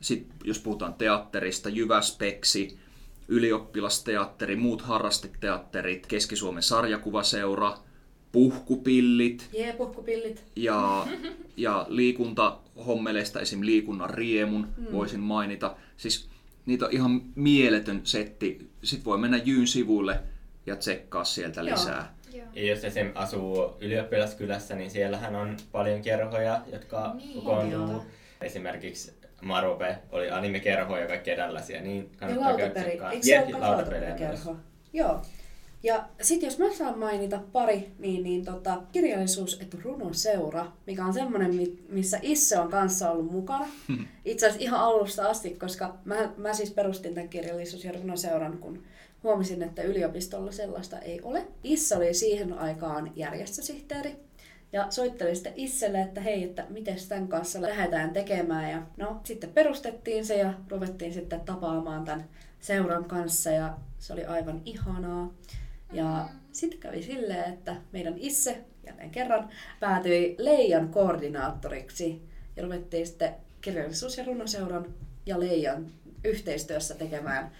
sitten 0.00 0.36
jos 0.44 0.58
puhutaan 0.58 0.94
teatterista, 0.94 1.68
Jyväspeksi, 1.68 2.78
ylioppilasteatteri, 3.28 4.56
muut 4.56 4.82
harrasteteatterit, 4.82 6.06
Keski-Suomen 6.06 6.62
sarjakuvaseura, 6.62 7.78
puhkupillit. 8.32 9.48
Jee, 9.52 9.72
puhkupillit. 9.72 10.44
Ja, 10.56 11.06
ja 11.56 11.86
liikuntahommeleista 11.88 13.40
esim. 13.40 13.60
liikunnan 13.62 14.10
riemun 14.10 14.68
mm. 14.76 14.86
voisin 14.92 15.20
mainita. 15.20 15.76
Siis 15.96 16.28
niitä 16.66 16.86
on 16.86 16.92
ihan 16.92 17.22
mieletön 17.34 18.00
setti. 18.04 18.70
Sitten 18.82 19.04
voi 19.04 19.18
mennä 19.18 19.36
Jyyn 19.44 19.66
sivuille 19.66 20.20
ja 20.66 20.76
tsekkaa 20.76 21.24
sieltä 21.24 21.60
Joo. 21.60 21.74
lisää. 21.74 22.18
Ja 22.52 22.66
jos 22.66 22.84
esim. 22.84 23.10
asuu 23.14 23.76
ylioppilaskylässä, 23.80 24.74
niin 24.74 24.90
siellähän 24.90 25.36
on 25.36 25.56
paljon 25.72 26.02
kerhoja, 26.02 26.60
jotka 26.72 27.14
niin, 27.14 27.34
kokoontuu. 27.34 28.02
Esimerkiksi 28.40 29.17
Marope 29.42 29.98
oli 30.12 30.30
animekerho 30.30 30.96
ja 30.98 31.06
kaikkea 31.06 31.36
tällaisia, 31.36 31.80
niin 31.80 32.10
kannattaa 32.16 32.56
käydä 32.56 32.80
tsekkaa. 32.80 33.12
Eikö 33.12 33.26
se 33.26 33.44
ole 33.44 33.58
lautapelikerho? 33.58 34.56
Joo. 34.92 35.22
Ja 35.82 36.08
sitten 36.22 36.46
jos 36.46 36.58
mä 36.58 36.74
saan 36.74 36.98
mainita 36.98 37.40
pari, 37.52 37.92
niin, 37.98 38.22
niin 38.22 38.44
tota, 38.44 38.82
kirjallisuus- 38.92 39.60
että 39.60 39.76
runoseura, 39.82 40.66
mikä 40.86 41.04
on 41.04 41.14
semmoinen, 41.14 41.52
missä 41.88 42.18
Isse 42.22 42.58
on 42.58 42.70
kanssa 42.70 43.10
ollut 43.10 43.32
mukana. 43.32 43.66
Itse 44.24 44.46
asiassa 44.46 44.64
ihan 44.64 44.80
alusta 44.80 45.28
asti, 45.28 45.50
koska 45.50 45.94
mä, 46.04 46.32
mä 46.36 46.54
siis 46.54 46.70
perustin 46.70 47.14
tämän 47.14 47.28
kirjallisuus- 47.28 47.84
ja 47.84 47.92
runoseuran, 47.92 48.58
kun 48.58 48.82
huomasin, 49.22 49.62
että 49.62 49.82
yliopistolla 49.82 50.52
sellaista 50.52 50.98
ei 50.98 51.20
ole. 51.22 51.46
Isse 51.64 51.96
oli 51.96 52.14
siihen 52.14 52.58
aikaan 52.58 53.12
järjestösihteeri 53.16 54.16
ja 54.72 54.86
soittelin 54.90 55.36
sitten 55.36 55.52
itselle, 55.56 56.00
että 56.00 56.20
hei, 56.20 56.44
että 56.44 56.66
miten 56.68 56.96
tämän 57.08 57.28
kanssa 57.28 57.62
lähdetään 57.62 58.10
tekemään. 58.10 58.70
Ja 58.70 58.82
no, 58.96 59.20
sitten 59.24 59.52
perustettiin 59.52 60.26
se 60.26 60.36
ja 60.36 60.54
ruvettiin 60.68 61.12
sitten 61.12 61.40
tapaamaan 61.40 62.04
tämän 62.04 62.24
seuran 62.60 63.04
kanssa 63.04 63.50
ja 63.50 63.78
se 63.98 64.12
oli 64.12 64.24
aivan 64.24 64.62
ihanaa. 64.64 65.34
Ja 65.92 66.28
sitten 66.52 66.80
kävi 66.80 67.02
silleen, 67.02 67.52
että 67.54 67.76
meidän 67.92 68.18
Isse 68.18 68.64
jälleen 68.86 69.10
kerran 69.10 69.48
päätyi 69.80 70.34
Leijan 70.38 70.88
koordinaattoriksi 70.88 72.22
ja 72.56 72.62
ruvettiin 72.62 73.06
sitten 73.06 73.34
kirjallisuus- 73.60 74.18
ja 74.18 74.24
runoseuran 74.24 74.94
ja 75.26 75.40
Leijan 75.40 75.86
yhteistyössä 76.24 76.94
tekemään 76.94 77.52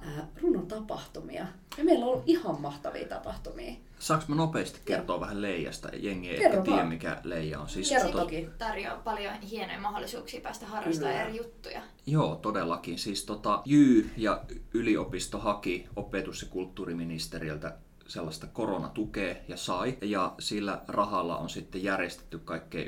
ää, 0.00 0.28
runotapahtumia. 0.42 1.46
Ja 1.78 1.84
meillä 1.84 2.04
on 2.04 2.10
ollut 2.12 2.28
ihan 2.28 2.60
mahtavia 2.60 3.08
tapahtumia. 3.08 3.72
Saanko 3.98 4.24
mä 4.28 4.34
nopeasti 4.34 4.80
kertoa 4.84 5.16
ja. 5.16 5.20
vähän 5.20 5.42
Leijasta? 5.42 5.88
Jengi 5.92 6.30
ei 6.30 6.44
ehkä 6.44 6.62
tiedä, 6.62 6.84
mikä 6.84 7.20
Leija 7.24 7.60
on. 7.60 7.68
Siis 7.68 7.88
Kerro 7.88 8.10
toki. 8.10 8.48
tarjoaa 8.58 8.96
paljon 8.96 9.34
hienoja 9.34 9.80
mahdollisuuksia 9.80 10.40
päästä 10.40 10.66
harrastamaan 10.66 11.16
eri 11.16 11.36
juttuja. 11.36 11.82
Joo, 12.06 12.36
todellakin. 12.36 12.98
Siis 12.98 13.24
tota, 13.24 13.62
Jy 13.66 14.10
ja 14.16 14.44
yliopisto 14.74 15.38
haki 15.38 15.86
opetus- 15.96 16.42
ja 16.42 16.48
kulttuuriministeriöltä 16.48 17.78
sellaista 18.06 18.46
koronatukea 18.46 19.36
ja 19.48 19.56
sai. 19.56 19.98
Ja 20.02 20.34
sillä 20.38 20.82
rahalla 20.88 21.36
on 21.36 21.50
sitten 21.50 21.82
järjestetty 21.82 22.38
kaikkea 22.38 22.84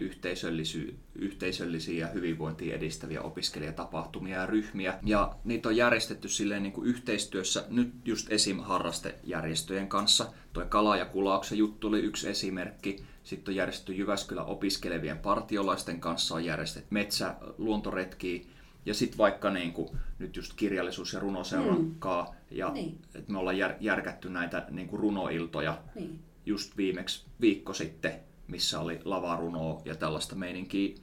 yhteisöllisiä 1.15 2.07
ja 2.07 2.07
hyvinvointia 2.07 2.77
edistäviä 2.77 3.23
opiskelijatapahtumia 3.23 4.39
ja 4.39 4.47
ryhmiä. 4.47 4.99
Ja 5.05 5.37
niitä 5.45 5.69
on 5.69 5.77
järjestetty 5.77 6.29
silleen 6.29 6.63
niin 6.63 6.73
kuin 6.73 6.87
yhteistyössä 6.87 7.65
nyt 7.69 7.95
just 8.05 8.33
esim. 8.33 8.59
harrastejärjestöjen 8.59 9.89
kanssa. 9.89 10.27
Tuo 10.53 10.65
Kala 10.65 10.97
ja 10.97 11.07
Kulauksen 11.07 11.59
juttu 11.59 11.89
oli 11.89 12.01
yksi 12.01 12.29
esimerkki. 12.29 13.05
Sitten 13.25 13.53
on 13.53 13.57
järjestetty 13.57 13.93
Jyväskylän 13.93 14.47
opiskelevien 14.47 15.19
partiolaisten 15.19 16.01
kanssa, 16.01 16.35
on 16.35 16.45
järjestetty 16.45 16.89
metsä, 16.91 17.35
luontoretkiä 17.59 18.45
ja 18.89 18.95
sitten 18.95 19.19
vaikka 19.19 19.51
niin 19.51 19.73
kuin, 19.73 19.89
nyt 20.19 20.37
just 20.37 20.53
kirjallisuus- 20.57 21.13
ja 21.13 21.21
runoseuran 21.21 21.81
mm. 21.81 21.95
ja 22.51 22.71
niin. 22.71 22.99
että 23.15 23.33
me 23.33 23.39
ollaan 23.39 23.59
jär, 23.59 23.75
järkätty 23.81 24.31
näitä 24.31 24.67
niin 24.71 24.89
kuin 24.89 25.01
runoiltoja 25.01 25.79
niin. 25.95 26.21
just 26.47 26.77
viimeksi 26.77 27.25
viikko 27.41 27.73
sitten, 27.73 28.21
missä 28.47 28.81
oli 28.81 29.01
lavarunoa 29.05 29.83
ja 29.85 29.95
tällaista 29.95 30.37
meininkiä. 30.37 30.97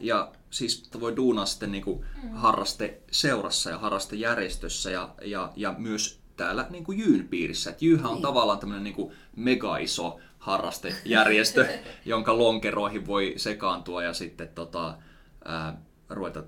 Ja 0.00 0.32
siis 0.50 0.90
voi 1.00 1.16
duunaa 1.16 1.46
sitten 1.46 1.72
niin 1.72 1.84
kuin 1.84 2.04
mm. 2.22 2.30
harraste 2.30 3.00
seurassa 3.10 3.70
ja 3.70 3.78
harraste 3.78 4.16
järjestössä 4.16 4.90
ja, 4.90 5.14
ja, 5.24 5.52
ja 5.56 5.74
myös 5.78 6.20
täällä 6.36 6.66
niin 6.70 6.84
kuin 6.84 6.98
Jyyn 6.98 7.28
piirissä. 7.28 7.70
Et 7.70 7.82
Jyyhän 7.82 8.06
on 8.06 8.14
niin. 8.14 8.22
tavallaan 8.22 8.58
tämmöinen 8.58 8.84
niin 8.84 8.94
kuin 8.94 9.14
mega 9.36 9.76
iso 9.76 10.20
harrastejärjestö, 10.38 11.68
jonka 12.04 12.38
lonkeroihin 12.38 13.06
voi 13.06 13.34
sekaantua 13.36 14.02
ja 14.02 14.12
sitten 14.12 14.48
tota, 14.48 14.98
ää, 15.44 15.82
ruveta 16.10 16.42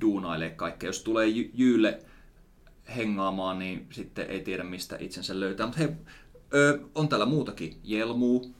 duunailee 0.00 0.50
kaikkea. 0.50 0.88
Jos 0.88 1.02
tulee 1.02 1.26
Jyylle 1.54 1.98
hengaamaan, 2.96 3.58
niin 3.58 3.86
sitten 3.90 4.26
ei 4.30 4.40
tiedä 4.40 4.64
mistä 4.64 4.96
itsensä 5.00 5.40
löytää. 5.40 5.66
Mutta 5.66 5.80
hei, 5.80 5.88
ö, 6.54 6.78
on 6.94 7.08
täällä 7.08 7.26
muutakin. 7.26 7.76
Jelmuu, 7.84 8.54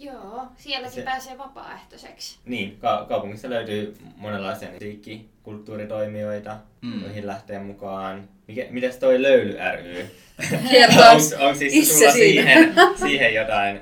Joo, 0.00 0.46
sielläkin 0.56 0.90
Se- 0.94 1.00
se... 1.00 1.04
pääsee 1.04 1.38
vapaaehtoiseksi. 1.38 2.38
Niin, 2.44 2.76
ka- 2.80 3.06
kaupungissa 3.08 3.50
löytyy 3.50 3.96
monenlaisia 4.16 4.68
musiikki- 4.68 5.28
kulttuuritoimijoita, 5.42 6.56
Mm. 6.82 7.02
joihin 7.02 7.26
lähtee 7.26 7.58
mukaan. 7.58 8.28
Mikä, 8.48 8.66
mitäs 8.70 8.96
toi 8.96 9.22
Löyly 9.22 9.56
ry? 9.76 10.06
Kertaus 10.70 11.32
Onko 11.32 11.54
siis 11.58 11.74
itse 11.74 11.94
sulla 11.98 12.12
siihen, 12.12 12.74
siihen 13.00 13.34
jotain? 13.34 13.80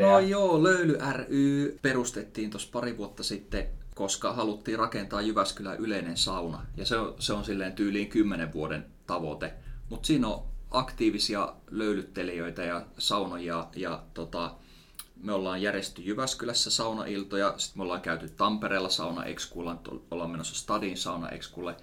No 0.00 0.18
joo, 0.20 0.62
Löyly 0.62 0.98
ry 1.12 1.78
perustettiin 1.82 2.50
tuossa 2.50 2.68
pari 2.72 2.96
vuotta 2.96 3.22
sitten, 3.22 3.66
koska 3.98 4.32
haluttiin 4.32 4.78
rakentaa 4.78 5.20
Jyväskylän 5.20 5.78
yleinen 5.78 6.16
sauna. 6.16 6.66
Ja 6.76 6.86
se 6.86 6.96
on, 6.96 7.14
se 7.18 7.32
on 7.32 7.44
silleen 7.44 7.72
tyyliin 7.72 8.08
10 8.08 8.52
vuoden 8.52 8.86
tavoite. 9.06 9.54
Mutta 9.88 10.06
siinä 10.06 10.28
on 10.28 10.44
aktiivisia 10.70 11.54
löylyttelijöitä 11.70 12.62
ja 12.62 12.86
saunojia 12.98 13.66
ja 13.76 14.02
tota, 14.14 14.54
me 15.22 15.32
ollaan 15.32 15.62
järjestetty 15.62 16.02
Jyväskylässä 16.02 16.70
saunailtoja, 16.70 17.54
sitten 17.56 17.78
me 17.78 17.82
ollaan 17.82 18.00
käyty 18.00 18.28
Tampereella 18.28 18.88
sauna 18.88 19.24
ekskulla, 19.24 19.82
ollaan 20.10 20.30
menossa 20.30 20.54
Stadin 20.54 20.96
sauna 20.96 21.28
ekskulle. 21.28 21.76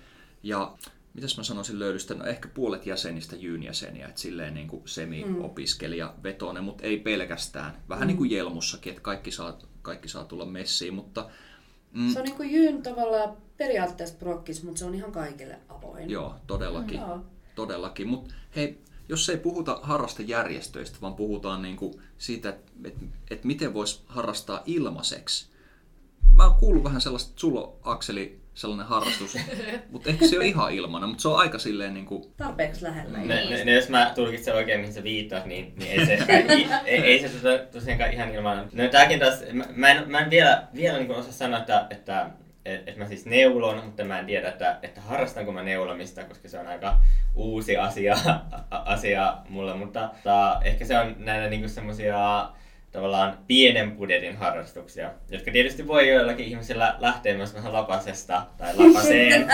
Ja 0.44 0.74
mitäs 1.14 1.38
mä 1.38 1.44
sanoisin 1.44 1.80
löydystä, 1.80 2.14
no 2.14 2.26
ehkä 2.26 2.48
puolet 2.48 2.86
jäsenistä 2.86 3.36
jyyn 3.36 3.64
jäseniä, 3.64 4.08
että 4.08 4.22
silleen 4.22 4.54
niin 4.54 4.68
kuin 4.68 4.82
semi-opiskelija 4.86 6.14
vetoinen, 6.24 6.64
mutta 6.64 6.84
ei 6.84 6.98
pelkästään. 6.98 7.84
Vähän 7.90 8.08
niin 8.08 8.18
kuin 8.18 8.32
Jelmussakin, 8.32 8.92
että 8.92 9.02
kaikki 9.02 9.32
saa, 9.32 9.60
kaikki 9.82 10.08
saa 10.08 10.24
tulla 10.24 10.46
messiin, 10.46 10.94
mutta 10.94 11.30
mm, 11.96 12.10
Se 12.10 12.20
on 12.20 12.26
niin 12.26 12.36
kuin 12.36 12.52
Jyn 12.52 12.84
tavallaan 12.84 13.38
periaatteessa 13.58 14.16
prokkis, 14.20 14.64
mutta 14.64 14.80
se 14.80 14.86
on 14.86 14.96
ihan 14.96 15.12
kaikille 15.12 15.60
avoin. 15.70 16.10
joo, 16.10 16.36
todellakin. 16.48 17.00
Joo. 17.00 17.20
Todellakin, 17.56 18.08
mutta 18.08 18.34
hei, 18.56 18.82
jos 19.10 19.30
ei 19.30 19.38
puhuta 19.38 19.80
harrastejärjestöistä, 19.84 20.98
vaan 21.02 21.16
puhutaan 21.16 21.62
niinku 21.62 22.02
siitä, 22.18 22.50
että 22.50 22.72
et, 22.84 22.96
et 23.32 23.44
miten 23.44 23.74
voisi 23.74 24.02
harrastaa 24.06 24.64
ilmaiseksi. 24.66 25.48
Mä 26.36 26.44
oon 26.44 26.56
kuullut 26.56 26.84
vähän 26.84 27.02
sellaista, 27.02 27.30
että 27.30 27.40
sulla 27.42 27.74
Akseli 27.84 28.42
sellainen 28.56 28.88
harrastus, 28.88 29.38
mutta 29.92 30.10
ehkä 30.10 30.28
se 30.28 30.40
on 30.40 30.46
ihan 30.46 30.74
ilmainen, 30.74 31.10
mutta 31.10 31.22
se 31.22 31.28
on 31.28 31.40
aika 31.40 31.60
silleen 31.60 31.94
niinku, 31.94 32.34
Tarpeeksi 32.38 32.84
lähellä. 32.84 33.18
Ne, 33.18 33.46
ne, 33.50 33.64
ne, 33.64 33.74
jos 33.74 33.90
mä 33.90 34.12
tulkitsen 34.16 34.56
oikein, 34.56 34.80
mihin 34.80 34.94
sä 34.94 35.04
viittaat, 35.04 35.46
niin, 35.46 35.74
niin 35.78 35.92
ei 35.92 36.06
se, 36.06 36.14
ei, 36.48 36.68
ei, 36.86 37.02
ei 37.02 37.20
se 37.20 37.30
tota, 37.30 37.66
tosiaankaan 37.72 38.14
ihan 38.14 38.36
ilman. 38.36 38.70
No 38.74 38.88
tääkin 38.88 39.20
taas, 39.20 39.44
mä, 39.54 39.64
mä 39.76 39.90
en, 39.90 40.12
mä 40.12 40.20
en 40.20 40.30
vielä, 40.30 40.68
vielä 40.76 40.98
niin 40.98 41.12
osaa 41.12 41.32
sanoa, 41.32 41.60
että, 41.60 41.88
että 41.90 42.30
että 42.66 42.92
että 42.92 43.00
mä 43.00 43.08
siis 43.08 43.26
neulon, 43.26 43.86
mutta 43.86 44.04
mä 44.04 44.20
en 44.20 44.26
tiedä, 44.26 44.50
että, 44.50 44.80
että 44.84 45.02
harrastanko 45.02 45.52
mä 45.52 45.64
neulomista, 45.64 46.24
koska 46.24 46.50
se 46.50 46.60
on 46.60 46.68
aika 46.68 47.00
uusi 47.36 47.78
asia, 47.78 48.18
a- 48.72 48.84
asia 48.86 49.38
mulle, 49.50 49.74
mutta, 49.74 50.10
mutta 50.14 50.62
ehkä 50.64 50.86
se 50.86 51.00
on 51.00 51.16
näitä 51.20 51.50
niinku 51.50 51.68
semmosia 51.68 52.50
tavallaan 52.96 53.38
pienen 53.48 53.92
budjetin 53.92 54.38
harrastuksia, 54.38 55.10
jotka 55.30 55.52
tietysti 55.52 55.88
voi 55.88 56.10
joillakin 56.10 56.46
ihmisillä 56.46 56.96
lähteä 57.00 57.38
myös 57.38 57.56
vähän 57.56 57.74
lapasesta 57.74 58.42
tai 58.58 58.76
lapaseen. 58.76 59.42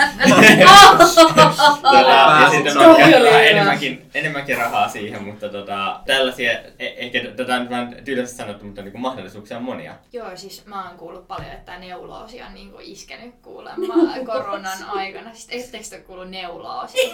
tota, 1.82 2.40
ja 2.42 2.50
sitten 2.50 2.78
on 2.78 2.96
enemmänkin, 3.44 4.10
enemmänkin 4.14 4.56
rahaa 4.56 4.88
siihen, 4.88 5.24
mutta 5.24 5.48
tota, 5.48 6.00
tällaisia, 6.06 6.52
e- 6.52 6.94
ehkä 6.96 7.20
tätä 7.36 7.54
on 7.54 7.70
vähän 7.70 7.96
tyylisesti 8.04 8.36
sanottu, 8.38 8.64
mutta 8.64 8.82
niin 8.82 9.00
mahdollisuuksia 9.00 9.56
on 9.56 9.62
monia. 9.62 9.94
Joo, 10.12 10.36
siis 10.36 10.66
mä 10.66 10.88
oon 10.88 10.98
kuullut 10.98 11.28
paljon, 11.28 11.50
että 11.50 11.78
neuloosi 11.78 12.42
on 12.42 12.54
niinku 12.54 12.78
iskenyt 12.80 13.34
kuulemma 13.42 13.94
koronan 14.32 14.84
aikana. 14.88 15.34
Siis 15.34 15.64
ettekö 15.64 15.84
te 15.90 15.98
kuullut 15.98 16.30
neuloosi? 16.30 16.98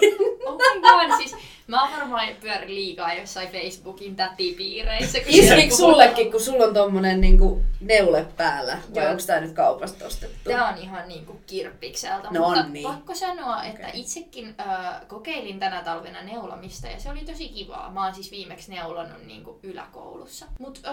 Oh 0.48 0.54
my 0.54 0.80
god, 0.80 1.16
siis 1.16 1.36
mä 1.66 1.88
varmaan 1.96 2.28
pyörin 2.40 2.74
liikaa 2.74 3.14
jossain 3.14 3.48
Facebookin 3.48 4.16
tätipiireissä. 4.16 5.18
Iskikö 5.26 5.76
puhutaan. 5.76 6.08
Sullekin, 6.18 6.32
kun 6.32 6.40
sulla 6.40 6.64
on 6.64 6.74
tommonen 6.74 7.20
niinku 7.20 7.62
neule 7.80 8.26
päällä? 8.36 8.78
Vai 8.94 9.02
Joo. 9.02 9.10
onko 9.10 9.22
tää 9.26 9.40
nyt 9.40 9.52
kaupasta 9.52 10.06
ostettu? 10.06 10.50
Tämä 10.50 10.68
on 10.68 10.78
ihan 10.78 11.08
niinku 11.08 11.40
kirppikseltä, 11.46 12.28
No 12.30 12.40
mutta 12.40 12.60
on 12.60 12.72
niin. 12.72 12.88
pakko 12.88 13.14
sanoa, 13.14 13.64
että 13.64 13.88
Okei. 13.88 14.00
itsekin 14.00 14.54
ö, 14.60 15.06
kokeilin 15.06 15.58
tänä 15.58 15.82
talvena 15.82 16.22
neulomista 16.22 16.86
ja 16.86 17.00
se 17.00 17.10
oli 17.10 17.20
tosi 17.20 17.48
kivaa. 17.48 17.90
Mä 17.90 18.04
oon 18.04 18.14
siis 18.14 18.30
viimeksi 18.30 18.70
neulonut 18.70 19.26
niinku 19.26 19.58
yläkoulussa. 19.62 20.46
Mut 20.58 20.80
ö, 20.86 20.90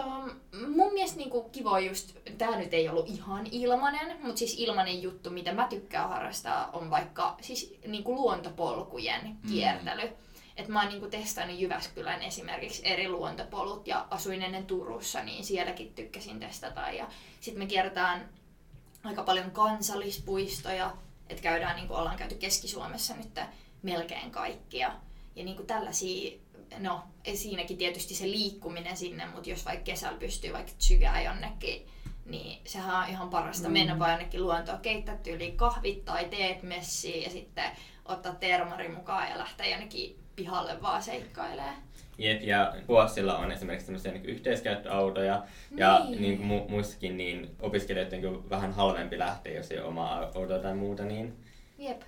mun 0.67 0.93
mielestä 0.93 1.17
niinku 1.17 1.43
kiva 1.43 1.71
on 1.71 1.85
just, 1.85 2.15
tää 2.37 2.57
nyt 2.59 2.73
ei 2.73 2.89
ollut 2.89 3.07
ihan 3.09 3.47
ilmanen, 3.51 4.17
mutta 4.23 4.37
siis 4.39 4.55
ilmanen 4.59 5.01
juttu, 5.01 5.29
mitä 5.29 5.53
mä 5.53 5.67
tykkään 5.69 6.09
harrastaa, 6.09 6.69
on 6.73 6.89
vaikka 6.89 7.35
siis 7.41 7.75
niinku 7.87 8.15
luontopolkujen 8.15 9.37
kiertely. 9.47 10.09
Et 10.57 10.67
mä 10.67 10.81
oon 10.81 10.89
niinku 10.89 11.07
testannut 11.07 11.59
Jyväskylän 11.59 12.21
esimerkiksi 12.21 12.81
eri 12.85 13.09
luontopolut 13.09 13.87
ja 13.87 14.07
asuin 14.09 14.41
ennen 14.41 14.65
Turussa, 14.65 15.23
niin 15.23 15.45
sielläkin 15.45 15.93
tykkäsin 15.93 16.39
testata. 16.39 16.89
Ja 16.89 17.07
sitten 17.41 17.63
me 17.63 17.67
kierretään 17.67 18.29
aika 19.03 19.23
paljon 19.23 19.51
kansallispuistoja, 19.51 20.93
että 21.29 21.43
käydään, 21.43 21.75
niin 21.75 21.87
kuin 21.87 21.97
ollaan 21.97 22.17
käyty 22.17 22.35
Keski-Suomessa 22.35 23.15
nyt 23.15 23.39
melkein 23.81 24.31
kaikkia. 24.31 24.91
Ja 25.35 25.43
niin 25.45 25.55
kuin 25.55 25.67
tällaisia, 25.67 26.39
no 26.77 27.03
siinäkin 27.33 27.77
tietysti 27.77 28.15
se 28.15 28.25
liikkuminen 28.25 28.97
sinne, 28.97 29.25
mutta 29.25 29.49
jos 29.49 29.65
vaikka 29.65 29.83
kesällä 29.83 30.19
pystyy 30.19 30.53
vaikka 30.53 30.71
tsygää 30.77 31.21
jonnekin, 31.21 31.87
niin 32.25 32.61
sehän 32.65 33.03
on 33.03 33.09
ihan 33.09 33.29
parasta. 33.29 33.67
Mm. 33.67 33.73
Mennä 33.73 33.99
vaan 33.99 34.11
jonnekin 34.11 34.43
luontoon, 34.43 34.79
keittää 34.79 35.17
tyyliin 35.17 35.57
kahvit 35.57 36.05
tai 36.05 36.25
teet 36.25 36.63
messiin 36.63 37.23
ja 37.23 37.29
sitten 37.29 37.71
ottaa 38.05 38.35
termari 38.35 38.89
mukaan 38.89 39.29
ja 39.29 39.37
lähteä 39.37 39.67
jonnekin 39.67 40.24
pihalle 40.35 40.81
vaan 40.81 41.03
seikkailemaan. 41.03 41.75
Jep, 42.17 42.43
ja 42.43 42.73
Puossilla 42.87 43.37
on 43.37 43.51
esimerkiksi 43.51 43.85
tämmöisiä 43.85 44.11
niin 44.11 44.25
yhteiskäyttöautoja, 44.25 45.43
ja 45.77 46.05
Niin. 46.09 46.21
niin 46.21 46.37
kuin 46.37 46.49
mu- 46.49 46.71
muissakin, 46.71 47.17
niin 47.17 47.55
opiskelijoiden 47.61 48.27
on 48.27 48.49
vähän 48.49 48.73
halvempi 48.73 49.19
lähteä, 49.19 49.53
jos 49.53 49.71
ei 49.71 49.79
ole 49.79 49.87
omaa 49.87 50.31
autoa 50.35 50.59
tai 50.59 50.75
muuta, 50.75 51.03
niin 51.03 51.33
Jep. 51.77 52.01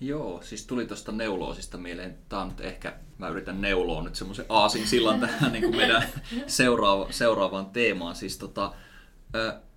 Joo, 0.00 0.42
siis 0.42 0.66
tuli 0.66 0.86
tuosta 0.86 1.12
neuloosista 1.12 1.78
mieleen. 1.78 2.18
Tämä 2.28 2.42
on 2.42 2.48
nyt 2.48 2.60
ehkä, 2.60 2.92
mä 3.18 3.28
yritän 3.28 3.60
neuloa 3.60 4.02
nyt 4.02 4.14
semmoisen 4.14 4.44
aasin 4.48 4.86
sillan 4.86 5.20
tähän 5.20 5.52
niin 5.52 5.64
kuin 5.64 5.76
meidän 5.76 6.02
seuraava, 6.46 7.06
seuraavaan 7.10 7.66
teemaan. 7.66 8.14
Siis 8.14 8.38
tota, 8.38 8.72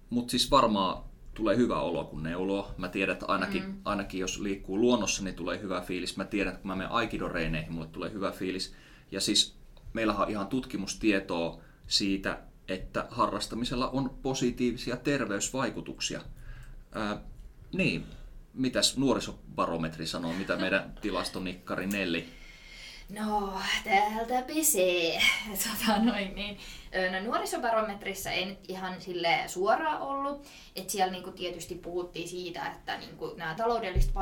Mutta 0.10 0.32
siis 0.32 0.52
varmaan 0.52 1.04
tulee 1.34 1.58
hyvä 1.58 1.80
olo, 1.80 2.04
kun 2.04 2.24
neuloo. 2.24 2.72
Mä 2.78 2.88
tiedän, 2.88 3.14
että 3.14 3.26
ainakin, 3.26 3.64
mm. 3.64 3.82
ainakin 3.86 4.20
jos 4.20 4.40
liikkuu 4.40 4.80
luonnossa, 4.80 5.24
niin 5.24 5.36
tulee 5.36 5.62
hyvä 5.62 5.82
fiilis. 5.82 6.18
Mä 6.18 6.26
tiedän, 6.26 6.54
että 6.54 6.62
kun 6.62 6.72
mä 6.72 6.76
menen 6.76 6.92
Aikido-reeneihin, 6.92 7.74
mulle 7.74 7.88
tulee 7.88 8.12
hyvä 8.12 8.32
fiilis. 8.32 8.74
Ja 9.12 9.22
siis 9.22 9.56
meillähän 9.94 10.22
on 10.22 10.32
ihan 10.32 10.48
tutkimustietoa 10.48 11.62
siitä, 11.88 12.40
että 12.68 13.08
harrastamisella 13.10 13.90
on 13.90 14.10
positiivisia 14.22 14.98
terveysvaikutuksia. 14.98 16.22
Ää, 16.92 17.22
niin, 17.74 18.06
mitäs 18.54 18.98
nuorisobarometri 18.98 20.08
sanoo, 20.08 20.34
mitä 20.34 20.56
meidän 20.56 20.94
tilastonikkari 21.02 21.88
Nelli? 21.88 22.41
No, 23.12 23.54
täältä 23.84 24.42
pesee. 24.42 25.22
Tota, 25.64 26.00
noin, 26.00 26.36
niin. 26.36 26.58
No, 27.12 27.20
nuorisobarometrissa 27.24 28.32
ei 28.32 28.46
nyt 28.46 28.60
ihan 28.68 29.02
sille 29.02 29.44
suoraan 29.48 30.02
ollut. 30.02 30.48
Et 30.76 30.90
siellä 30.90 31.12
niinku 31.12 31.32
tietysti 31.32 31.76
puhuttiin 31.76 32.30
siitä, 32.30 32.68
että 32.68 32.98
niinku 32.98 33.34
nämä 33.38 33.56
taloudelliset 33.56 34.16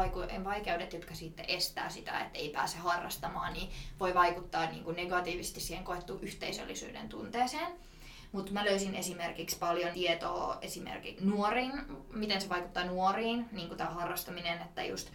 vaikeudet, 0.44 0.94
jotka 0.94 1.16
sitten 1.16 1.46
estää 1.48 1.90
sitä, 1.90 2.20
että 2.20 2.40
ei 2.40 2.50
pääse 2.50 2.78
harrastamaan, 2.78 3.54
niin 3.54 3.70
voi 4.00 4.14
vaikuttaa 4.14 4.66
niinku 4.66 4.92
negatiivisesti 4.92 5.60
siihen 5.60 5.84
koettuun 5.84 6.24
yhteisöllisyyden 6.24 7.10
tunteeseen. 7.10 7.72
Mutta 8.32 8.52
mä 8.52 8.66
löysin 8.66 8.96
esimerkiksi 8.96 9.58
paljon 9.60 9.94
tietoa 9.94 10.58
esimerkiksi 10.62 11.26
nuoriin, 11.26 11.72
miten 12.14 12.42
se 12.42 12.50
vaikuttaa 12.50 12.84
nuoriin, 12.84 13.46
niin 13.52 13.78
tämä 13.78 13.90
harrastaminen, 13.90 14.62
että 14.62 14.84
just 14.84 15.10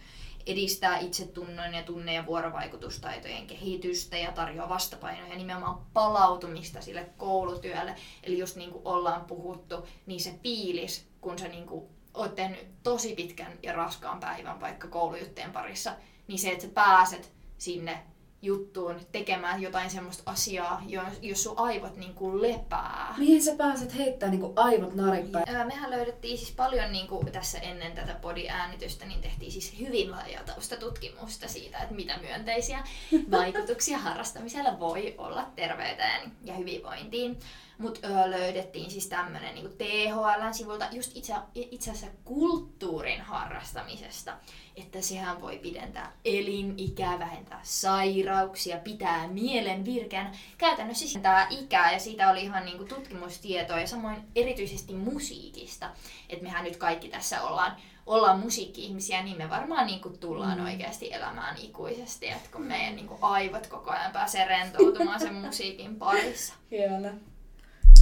edistää 0.45 0.99
itsetunnon 0.99 1.73
ja 1.73 1.83
tunne- 1.83 2.13
ja 2.13 2.25
vuorovaikutustaitojen 2.25 3.47
kehitystä 3.47 4.17
ja 4.17 4.31
tarjoaa 4.31 4.69
vastapainoja 4.69 5.27
ja 5.27 5.37
nimenomaan 5.37 5.85
palautumista 5.93 6.81
sille 6.81 7.09
koulutyölle. 7.17 7.95
Eli 8.23 8.39
just 8.39 8.55
niin 8.55 8.71
kuin 8.71 8.81
ollaan 8.85 9.25
puhuttu, 9.25 9.87
niin 10.05 10.19
se 10.19 10.39
fiilis, 10.43 11.07
kun 11.21 11.39
sä 11.39 11.47
niin 11.47 11.65
kuin 11.65 11.85
oot 12.13 12.35
tehnyt 12.35 12.83
tosi 12.83 13.15
pitkän 13.15 13.59
ja 13.63 13.73
raskaan 13.73 14.19
päivän 14.19 14.61
vaikka 14.61 14.87
koulujuttujen 14.87 15.51
parissa, 15.51 15.93
niin 16.27 16.39
se, 16.39 16.51
että 16.51 16.65
sä 16.65 16.71
pääset 16.73 17.31
sinne 17.57 18.03
juttuun 18.45 18.99
tekemään 19.11 19.61
jotain 19.61 19.89
semmoista 19.89 20.31
asiaa, 20.31 20.81
jos, 20.87 21.03
jos 21.21 21.43
sun 21.43 21.59
aivot 21.59 21.95
niin 21.95 22.13
kuin 22.13 22.41
lepää. 22.41 23.15
Mihin 23.17 23.43
sä 23.43 23.55
pääset 23.57 23.97
heittää 23.97 24.29
niinku 24.29 24.53
aivot 24.55 24.95
narikkaan? 24.95 25.45
Öö, 25.49 25.65
Mehän 25.65 25.91
löydettiin 25.91 26.37
siis 26.37 26.51
paljon 26.51 26.91
niin 26.91 27.07
kuin 27.07 27.31
tässä 27.31 27.59
ennen 27.59 27.91
tätä 27.91 28.15
podiäänitystä, 28.21 29.05
niin 29.05 29.21
tehtiin 29.21 29.51
siis 29.51 29.79
hyvin 29.79 30.11
laajaa 30.11 30.43
tutkimusta 30.79 31.47
siitä, 31.47 31.77
että 31.77 31.95
mitä 31.95 32.17
myönteisiä 32.17 32.83
vaikutuksia 33.31 33.97
harrastamisella 33.97 34.79
voi 34.79 35.15
olla 35.17 35.45
terveyteen 35.55 36.31
ja 36.43 36.53
hyvinvointiin. 36.53 37.39
Mutta 37.77 38.07
löydettiin 38.25 38.91
siis 38.91 39.07
tämmöinen 39.07 39.55
niin 39.55 39.77
THL-sivulta 39.77 40.87
just 40.91 41.11
itse, 41.15 41.33
itse 41.55 41.91
asiassa 41.91 42.17
kulttuurin 42.23 43.21
harrastamisesta, 43.21 44.37
että 44.75 45.01
sehän 45.01 45.41
voi 45.41 45.57
pidentää 45.57 46.11
elinikää, 46.25 47.19
vähentää 47.19 47.59
sairauksia, 47.63 48.77
pitää 48.77 49.27
mielen 49.27 49.85
virkeän. 49.85 50.31
Käytännössä 50.57 51.07
siis 51.07 51.23
tämä 51.23 51.47
ikää 51.49 51.91
ja 51.91 51.99
siitä 51.99 52.29
oli 52.29 52.41
ihan 52.41 52.65
niin 52.65 52.77
kuin 52.77 52.89
tutkimustietoa 52.89 53.79
ja 53.79 53.87
samoin 53.87 54.17
erityisesti 54.35 54.93
musiikista. 54.93 55.89
Että 56.29 56.43
mehän 56.43 56.63
nyt 56.63 56.77
kaikki 56.77 57.09
tässä 57.09 57.43
ollaan 57.43 57.75
ollaan 58.05 58.39
musiikki-ihmisiä, 58.39 59.23
niin 59.23 59.37
me 59.37 59.49
varmaan 59.49 59.87
niin 59.87 60.01
kuin 60.01 60.19
tullaan 60.19 60.57
mm. 60.57 60.65
oikeasti 60.65 61.13
elämään 61.13 61.57
ikuisesti, 61.57 62.29
että 62.29 62.49
kun 62.51 62.61
meidän 62.61 62.95
niin 62.95 63.07
kuin 63.07 63.19
aivot 63.21 63.67
koko 63.67 63.91
ajan 63.91 64.11
pääsee 64.11 64.45
rentoutumaan 64.45 65.19
sen 65.19 65.33
musiikin 65.33 65.95
parissa. 65.95 66.53
Hieno. 66.71 67.09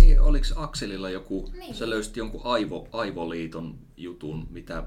Niin, 0.06 0.22
oliko 0.22 0.46
Akselilla 0.56 1.10
joku, 1.10 1.50
Niin. 1.60 1.76
sä 1.76 1.90
löysit 1.90 2.18
jonkun 2.18 2.42
aivo, 2.44 2.88
aivoliiton 2.92 3.78
jutun, 3.98 4.48
mitä 4.50 4.84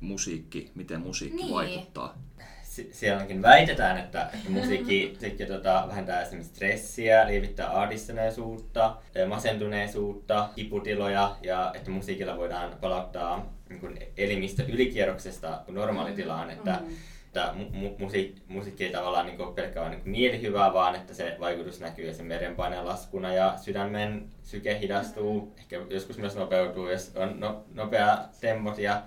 musiikki, 0.00 0.70
miten 0.74 1.00
musiikki 1.00 1.36
Niin. 1.42 1.54
vaikuttaa? 1.54 2.18
Si- 2.62 2.88
sielläkin 2.92 3.42
väitetään, 3.42 3.98
että, 3.98 4.30
että 4.34 4.50
musiikki, 4.50 5.10
musiikki 5.14 5.46
tota, 5.46 5.84
vähentää 5.88 6.22
esimerkiksi 6.22 6.54
stressiä, 6.54 7.26
lievittää 7.26 7.80
ahdistuneisuutta, 7.80 8.96
masentuneisuutta, 9.28 10.48
kiputiloja 10.56 11.36
ja 11.42 11.72
että 11.74 11.90
musiikilla 11.90 12.36
voidaan 12.36 12.76
palauttaa 12.80 13.52
niin 13.68 13.80
kuin 13.80 13.98
elimistö 14.16 14.64
ylikierroksesta 14.68 15.60
normaalitilaan, 15.68 16.50
että, 16.50 16.80
Mm. 16.82 16.94
Että 17.34 17.54
mu- 17.56 17.74
mu- 17.74 17.94
musiik- 17.98 18.42
musiikki 18.48 18.84
ei 18.84 18.92
tavallaan 18.92 19.26
niin 19.26 19.42
ole 19.42 19.54
pelkkää 19.54 19.88
niin 19.88 20.02
mielihyvää, 20.04 20.72
vaan 20.72 20.94
että 20.94 21.14
se 21.14 21.36
vaikutus 21.40 21.80
näkyy 21.80 22.08
esimerkiksi 22.08 22.40
verenpaineen 22.40 22.86
laskuna 22.86 23.34
ja 23.34 23.54
sydämen 23.56 24.28
syke 24.42 24.78
hidastuu, 24.80 25.54
ehkä 25.58 25.80
joskus 25.90 26.18
myös 26.18 26.36
nopeutuu, 26.36 26.88
jos 26.88 27.12
on 27.16 27.40
no, 27.40 27.64
nopea 27.74 28.18
tempot 28.40 28.78
ja 28.78 29.02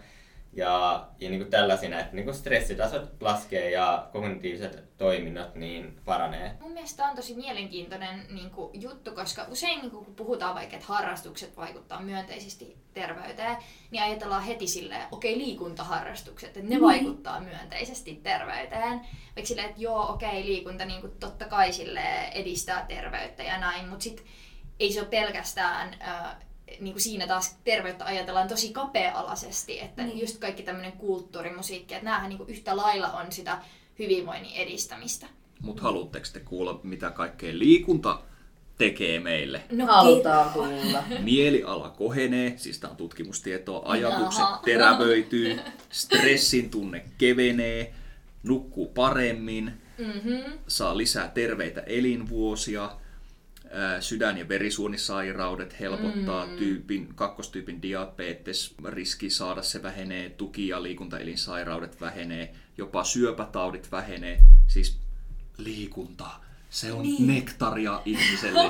ja, 0.57 1.07
ja 1.19 1.29
niin 1.29 1.39
kuin 1.39 1.49
tällaisina, 1.51 1.99
että 1.99 2.15
niin 2.15 2.25
kuin 2.25 2.35
stressitasot 2.35 3.21
laskee 3.21 3.71
ja 3.71 4.07
kognitiiviset 4.11 4.97
toiminnot 4.97 5.55
niin 5.55 5.99
paranee. 6.05 6.57
Mun 6.61 6.71
mielestä 6.71 6.97
tää 6.97 7.09
on 7.09 7.15
tosi 7.15 7.35
mielenkiintoinen 7.35 8.25
niin 8.29 8.49
kuin, 8.49 8.81
juttu, 8.81 9.11
koska 9.11 9.45
usein 9.49 9.79
niin 9.81 9.91
kuin, 9.91 10.05
kun 10.05 10.15
puhutaan 10.15 10.55
vaikka, 10.55 10.75
että 10.75 10.87
harrastukset 10.87 11.57
vaikuttaa 11.57 12.01
myönteisesti 12.01 12.77
terveyteen, 12.93 13.57
niin 13.91 14.03
ajatellaan 14.03 14.43
heti 14.43 14.67
silleen, 14.67 15.07
okei 15.11 15.33
okay, 15.33 15.45
liikuntaharrastukset, 15.45 16.49
että 16.49 16.59
ne 16.59 16.69
Niin. 16.69 16.81
vaikuttaa 16.81 17.39
myönteisesti 17.39 18.19
terveyteen. 18.23 19.01
Vaikka 19.35 19.47
silleen, 19.47 19.69
että 19.69 19.81
joo, 19.81 20.11
okei, 20.13 20.29
okay, 20.29 20.43
liikunta 20.43 20.85
niin 20.85 21.01
kuin, 21.01 21.13
totta 21.19 21.45
kai 21.45 21.73
silleen, 21.73 22.33
edistää 22.33 22.85
terveyttä 22.87 23.43
ja 23.43 23.59
näin, 23.59 23.89
mutta 23.89 24.03
sit 24.03 24.25
ei 24.79 24.91
se 24.91 24.99
ole 24.99 25.09
pelkästään 25.09 25.95
äh, 26.01 26.35
niin 26.79 26.93
kuin 26.93 27.01
siinä 27.01 27.27
taas 27.27 27.57
terveyttä 27.63 28.05
ajatellaan 28.05 28.47
tosi 28.47 28.73
kapea-alaisesti, 28.73 29.79
että 29.79 30.01
Niin. 30.01 30.09
niin. 30.09 30.21
just 30.21 30.37
kaikki 30.37 30.63
tämmöinen 30.63 30.91
kulttuurimusiikki, 30.91 31.93
että 31.93 32.05
näähän 32.05 32.29
niin 32.29 32.37
kuin 32.37 32.49
yhtä 32.49 32.77
lailla 32.77 33.11
on 33.11 33.31
sitä 33.31 33.57
hyvinvoinnin 33.99 34.55
edistämistä. 34.55 35.25
Mutta 35.61 35.81
haluatteko 35.83 36.25
te 36.33 36.39
kuulla, 36.39 36.79
mitä 36.83 37.09
kaikkea 37.11 37.57
liikunta 37.59 38.19
tekee 38.77 39.19
meille? 39.19 39.61
No, 39.71 39.85
Halutaan 39.85 40.49
kuulla. 40.49 41.03
Mieliala 41.23 41.89
kohenee, 41.89 42.53
siis 42.57 42.79
tämä 42.79 42.91
on 42.91 42.97
tutkimustietoa, 42.97 43.81
ajatukset 43.85 44.39
Jaha. 44.39 44.61
terävöityy, 44.65 45.59
stressin 45.89 46.69
tunne 46.69 47.05
kevenee, 47.17 47.93
nukkuu 48.43 48.87
paremmin, 48.87 49.73
Mm-hmm. 49.97 50.43
saa 50.67 50.97
lisää 50.97 51.27
terveitä 51.27 51.81
elinvuosia, 51.81 52.89
sydän- 53.99 54.37
ja 54.37 54.49
verisuonisairaudet 54.49 55.79
helpottaa, 55.79 56.45
Mm. 56.45 56.57
tyypin, 56.57 57.07
kakkostyypin 57.15 57.81
diabetes, 57.81 58.75
riski 58.85 59.29
saada 59.29 59.61
se 59.61 59.83
vähenee, 59.83 60.29
tuki- 60.29 60.67
ja 60.67 60.83
liikuntaelinsairaudet 60.83 62.01
vähenee, 62.01 62.53
jopa 62.77 63.03
syöpätaudit 63.03 63.91
vähenee, 63.91 64.37
siis 64.67 64.99
liikunta, 65.57 66.29
se 66.69 66.93
on 66.93 67.01
Niin. 67.03 67.27
nektaria 67.27 68.01
ihmiselle. 68.05 68.69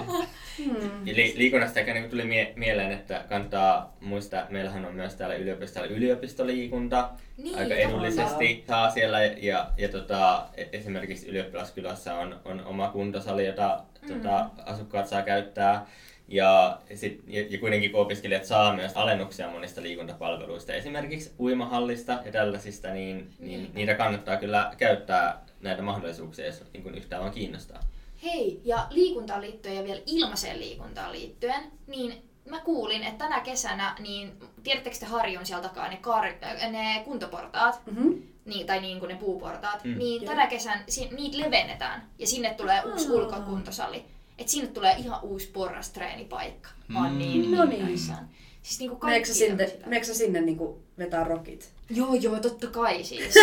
Mm. 0.65 1.07
Ja 1.07 1.15
li- 1.15 1.33
liikunnasta 1.37 1.79
ehkä 1.79 1.93
niin 1.93 2.09
tuli 2.09 2.23
mie- 2.25 2.53
mieleen, 2.55 2.91
että 2.91 3.23
kannattaa 3.29 3.97
muistaa, 4.01 4.39
että 4.41 4.53
meillähän 4.53 4.85
on 4.85 4.93
myös 4.95 5.15
täällä 5.15 5.35
yliopistolla 5.35 5.87
yliopistoliikunta 5.87 7.09
Niin, 7.37 7.57
aika 7.57 7.75
edullisesti 7.75 8.63
saa 8.67 8.91
siellä 8.91 9.23
ja, 9.23 9.69
ja 9.77 9.89
tota, 9.89 10.45
e- 10.57 10.65
esimerkiksi 10.71 11.27
ylioppilaskylässä 11.27 12.15
on, 12.15 12.39
on 12.45 12.65
oma 12.65 12.89
kuntosali, 12.89 13.45
jota 13.45 13.83
Mm. 14.01 14.13
tota, 14.13 14.49
asukkaat 14.65 15.07
saa 15.07 15.21
käyttää. 15.21 15.85
Ja, 16.27 16.77
sit, 16.95 17.23
ja, 17.27 17.45
ja 17.49 17.57
kuitenkin 17.59 17.91
kun 17.91 18.01
opiskelijat 18.01 18.45
saa 18.45 18.75
myös 18.75 18.91
alennuksia 18.95 19.49
monista 19.49 19.81
liikuntapalveluista, 19.81 20.73
esimerkiksi 20.73 21.31
uimahallista 21.39 22.19
ja 22.25 22.31
tällaisista, 22.31 22.87
niin, 22.93 23.29
niin 23.39 23.59
Niin. 23.61 23.71
niitä 23.73 23.95
kannattaa 23.95 24.37
kyllä 24.37 24.71
käyttää 24.77 25.41
näitä 25.61 25.81
mahdollisuuksia, 25.81 26.45
jos 26.45 26.63
niin 26.73 26.83
kuin 26.83 26.95
yhtään 26.95 27.21
vaan 27.21 27.33
kiinnostaa. 27.33 27.79
Hei, 28.23 28.61
ja 28.65 28.87
liikuntaan 28.89 29.41
liittyen 29.41 29.75
ja 29.75 29.83
vielä 29.83 30.01
ilmaiseen 30.05 30.59
liikuntaan 30.59 31.11
liittyen, 31.11 31.63
niin 31.87 32.13
mä 32.49 32.59
kuulin, 32.59 33.03
että 33.03 33.17
tänä 33.25 33.39
kesänä, 33.41 33.95
niin 33.99 34.33
tiedättekö 34.63 34.97
te 34.99 35.05
Harjun 35.05 35.45
sieltä 35.45 35.67
takaa 35.67 35.87
ne, 35.87 35.99
kar- 36.07 36.69
ne 36.71 37.01
kuntoportaat, 37.05 37.81
Mm-hmm. 37.85 38.21
niin, 38.45 38.67
tai 38.67 38.81
niin 38.81 38.99
kuin 38.99 39.09
ne 39.09 39.15
puuportaat, 39.15 39.83
Mm. 39.83 39.91
mm. 39.91 39.97
niin 39.97 40.25
tänä 40.25 40.47
kesän 40.47 40.83
si- 40.89 41.09
niitä 41.15 41.37
levennetään 41.37 42.09
ja 42.19 42.27
sinne 42.27 42.53
tulee 42.53 42.81
uusi 42.91 43.07
Aa. 43.07 43.13
ulkokuntosali. 43.13 44.05
Et 44.37 44.49
sinne 44.49 44.67
tulee 44.67 44.95
ihan 44.97 45.19
uusi 45.23 45.47
porrastreenipaikka. 45.47 46.69
Mä 46.87 46.99
oon 47.03 47.11
Mm. 47.11 47.17
niin, 47.17 47.51
No 47.51 47.65
niin, 47.65 47.85
niin. 47.85 47.97
Siis 48.67 48.79
niinku 48.79 48.95
kaikki 48.95 49.33
sinne, 49.33 49.79
sä 50.03 50.13
sinne 50.13 50.41
niinku 50.41 50.83
vetää 50.97 51.23
rokit? 51.23 51.69
Joo, 51.89 52.13
joo, 52.13 52.39
totta 52.39 52.67
kai 52.67 53.03
siis. 53.03 53.33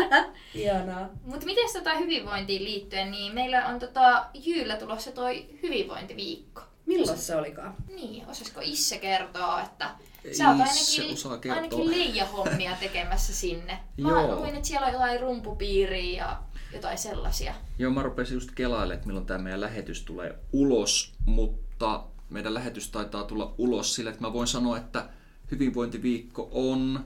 Ihanaa. 0.54 1.08
Mutta 1.24 1.46
miten 1.46 1.64
tota 1.72 1.94
hyvinvointiin 1.98 2.64
liittyen, 2.64 3.10
niin 3.10 3.34
meillä 3.34 3.66
on 3.66 3.78
tota 3.78 4.26
Jyyllä 4.34 4.76
tulossa 4.76 5.12
toi 5.12 5.46
hyvinvointiviikko. 5.62 6.62
Milloin 6.86 7.18
se 7.18 7.36
olikaan? 7.36 7.74
Niin, 7.94 8.26
osaisiko 8.28 8.60
Isse 8.64 8.98
kertoa, 8.98 9.62
että 9.62 9.90
sä 10.32 10.50
oot 10.50 10.60
ainakin, 10.60 11.12
osaa 11.12 11.38
kertoa. 11.38 11.62
ainakin 11.62 11.90
leijahommia 11.90 12.76
tekemässä 12.80 13.34
sinne. 13.34 13.78
Mä 13.96 14.08
Joo. 14.10 14.36
luin, 14.36 14.54
että 14.54 14.68
siellä 14.68 14.86
on 14.86 14.92
jotain 14.92 15.20
rumpupiiriä 15.20 16.24
ja 16.24 16.42
jotain 16.72 16.98
sellaisia. 16.98 17.54
Joo, 17.78 17.90
mä 17.90 18.02
rupesin 18.02 18.34
just 18.34 18.50
kelailemaan, 18.54 18.94
että 18.94 19.06
milloin 19.06 19.26
tämä 19.26 19.38
meidän 19.38 19.60
lähetys 19.60 20.02
tulee 20.02 20.38
ulos, 20.52 21.12
mutta 21.26 22.04
meidän 22.34 22.54
lähetys 22.54 22.90
taitaa 22.90 23.24
tulla 23.24 23.54
ulos 23.58 23.94
sillä, 23.94 24.10
että 24.10 24.22
mä 24.22 24.32
voin 24.32 24.46
sanoa, 24.46 24.76
että 24.76 25.08
hyvinvointiviikko 25.50 26.48
on, 26.52 27.04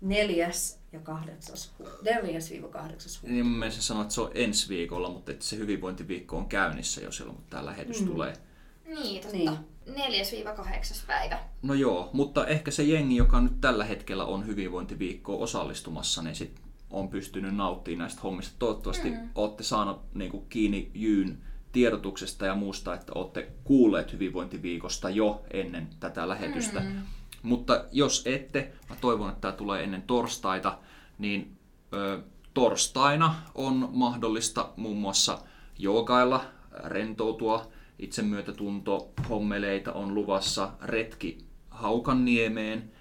Neljäs 0.00 0.78
ja 0.92 1.00
kahdeksas 1.00 1.72
hu- 1.80 1.88
Neljäs 2.04 2.50
viiva 2.50 2.68
kahdeksas 2.68 3.22
hu- 3.22 3.28
niin 3.30 3.46
mä 3.46 3.58
menisin 3.58 3.82
sanoa, 3.82 4.02
että 4.02 4.14
se 4.14 4.20
on 4.20 4.30
ensi 4.34 4.68
viikolla, 4.68 5.10
mutta 5.10 5.32
että 5.32 5.44
se 5.44 5.56
hyvinvointiviikko 5.56 6.36
on 6.36 6.46
käynnissä 6.46 7.00
jo 7.00 7.12
silloin, 7.12 7.36
kun 7.36 7.44
tämä 7.50 7.66
lähetys 7.66 8.00
Mm. 8.00 8.06
tulee. 8.06 8.32
Niin, 8.86 9.22
totta. 9.22 9.36
Niin. 9.36 9.50
Niin. 9.96 10.24
4-8 10.46 11.04
päivä. 11.06 11.38
No 11.62 11.74
joo, 11.74 12.10
mutta 12.12 12.46
ehkä 12.46 12.70
se 12.70 12.82
jengi, 12.82 13.16
joka 13.16 13.40
nyt 13.40 13.60
tällä 13.60 13.84
hetkellä 13.84 14.24
on 14.24 14.46
hyvinvointiviikkoon 14.46 15.40
osallistumassa, 15.42 16.22
niin 16.22 16.34
sit 16.34 16.60
on 16.90 17.08
pystynyt 17.08 17.56
nauttimaan 17.56 17.98
näistä 17.98 18.20
hommista. 18.20 18.54
Toivottavasti 18.58 19.10
mm. 19.10 19.30
olette 19.34 19.62
saanut 19.62 20.00
niin 20.14 20.30
kuin, 20.30 20.46
kiinni 20.48 20.90
Jyyn 20.94 21.38
tiedotuksesta 21.72 22.46
ja 22.46 22.54
muusta, 22.54 22.94
että 22.94 23.12
olette 23.14 23.48
kuulleet 23.64 24.12
hyvinvointiviikosta 24.12 25.10
jo 25.10 25.42
ennen 25.50 25.88
tätä 26.00 26.28
lähetystä. 26.28 26.80
Mm. 26.80 27.02
Mutta 27.42 27.84
jos 27.92 28.22
ette, 28.26 28.72
mä 28.90 28.96
toivon, 29.00 29.28
että 29.28 29.40
tämä 29.40 29.52
tulee 29.52 29.82
ennen 29.82 30.02
torstaita, 30.02 30.78
niin 31.18 31.56
ö, 31.92 32.22
torstaina 32.54 33.34
on 33.54 33.88
mahdollista 33.92 34.68
muun 34.76 34.98
muassa 34.98 35.38
joogailla, 35.78 36.44
rentoutua, 36.84 37.72
itsemyötätunto, 37.98 39.12
hommeleita 39.28 39.92
on 39.92 40.14
luvassa, 40.14 40.72
retki 40.82 41.38
Haukanniemeen. 41.70 42.92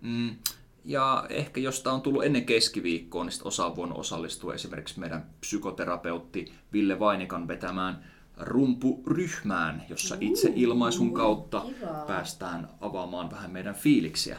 Mm, 0.00 0.36
ja 0.84 1.26
ehkä 1.28 1.60
jos 1.60 1.82
tämä 1.82 1.94
on 1.94 2.02
tullut 2.02 2.24
ennen 2.24 2.46
keskiviikkoa, 2.46 3.24
niin 3.24 3.32
osa 3.44 3.66
on 3.66 3.76
voinut 3.76 3.98
osallistua 3.98 4.54
esimerkiksi 4.54 5.00
meidän 5.00 5.30
psykoterapeutti 5.40 6.52
Ville 6.72 6.98
Vainikan 6.98 7.48
vetämään 7.48 8.04
rumpuryhmään, 8.40 9.82
jossa 9.88 10.16
itse 10.20 10.52
ilmaisun 10.54 11.14
kautta 11.14 11.60
kivaa. 11.60 12.04
päästään 12.06 12.68
avaamaan 12.80 13.30
vähän 13.30 13.50
meidän 13.50 13.74
fiiliksiä. 13.74 14.38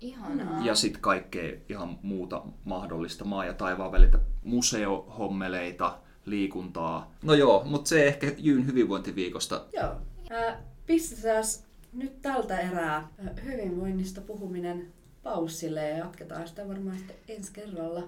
Ihanaa. 0.00 0.64
Ja 0.64 0.74
sitten 0.74 1.02
kaikkea 1.02 1.56
ihan 1.68 1.98
muuta 2.02 2.42
mahdollista 2.64 3.24
maa 3.24 3.44
ja 3.44 3.54
taivaan 3.54 3.92
väliltä 3.92 4.18
museohommeleita, 4.44 5.98
liikuntaa. 6.24 7.12
No 7.22 7.34
joo, 7.34 7.64
mutta 7.64 7.88
se 7.88 8.06
ehkä 8.06 8.32
Jyyn 8.38 8.66
hyvinvointiviikosta. 8.66 9.64
Joo. 9.72 9.96
Äh, 10.32 10.56
pistetään 10.86 11.44
nyt 11.92 12.22
tältä 12.22 12.58
erää 12.58 13.08
hyvinvoinnista 13.44 14.20
puhuminen 14.20 14.92
paussille 15.22 15.88
ja 15.88 15.96
jatketaan 15.98 16.48
sitä 16.48 16.68
varmaan 16.68 16.98
sitten 16.98 17.16
ensi 17.28 17.52
kerralla. 17.52 18.02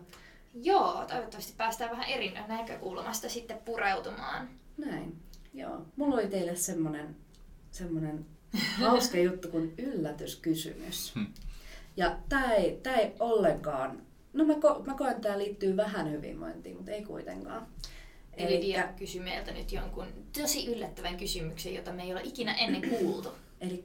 Joo, 0.54 1.04
toivottavasti 1.08 1.54
päästään 1.56 1.90
vähän 1.90 2.08
eri 2.08 2.34
näkökulmasta 2.48 3.28
sitten 3.28 3.58
pureutumaan. 3.64 4.48
Näin. 4.76 5.16
Joo. 5.54 5.86
Mulla 5.96 6.14
oli 6.14 6.28
teille 6.28 6.56
semmonen, 6.56 7.16
semmonen 7.70 8.26
hauska 8.80 9.18
juttu 9.28 9.48
kuin 9.48 9.74
yllätyskysymys. 9.78 11.14
Hmm. 11.14 11.26
Ja 11.96 12.18
tämä 12.28 12.52
ei, 12.52 12.80
tää 12.82 12.96
ei 12.96 13.12
ollenkaan, 13.20 14.02
no 14.32 14.44
mä, 14.44 14.54
ko, 14.54 14.82
mä 14.86 14.94
koen, 14.94 15.10
että 15.10 15.22
tämä 15.22 15.38
liittyy 15.38 15.76
vähän 15.76 16.12
hyvinvointiin, 16.12 16.76
mutta 16.76 16.92
ei 16.92 17.04
kuitenkaan. 17.04 17.66
Eli 18.36 18.62
Dia 18.62 18.88
kysyi 18.96 19.20
meiltä 19.20 19.52
nyt 19.52 19.72
jonkun 19.72 20.06
tosi 20.40 20.66
yllättävän 20.66 21.16
kysymyksen, 21.16 21.74
jota 21.74 21.92
me 21.92 22.02
ei 22.02 22.12
ole 22.12 22.20
ikinä 22.24 22.54
ennen 22.54 22.90
kuultu. 22.98 23.28
Eli 23.60 23.84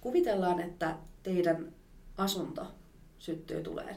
kuvitellaan, 0.00 0.60
että 0.60 0.96
teidän 1.22 1.72
asunto 2.18 2.66
syttyy 3.18 3.62
tuleen. 3.62 3.96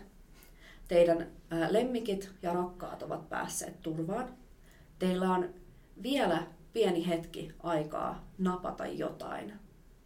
Teidän 0.87 1.31
ää, 1.49 1.73
lemmikit 1.73 2.31
ja 2.41 2.53
rakkaat 2.53 3.03
ovat 3.03 3.29
päässeet 3.29 3.81
turvaan. 3.81 4.33
Teillä 4.99 5.31
on 5.31 5.53
vielä 6.03 6.43
pieni 6.73 7.07
hetki 7.07 7.51
aikaa 7.63 8.27
napata 8.37 8.85
jotain, 8.87 9.53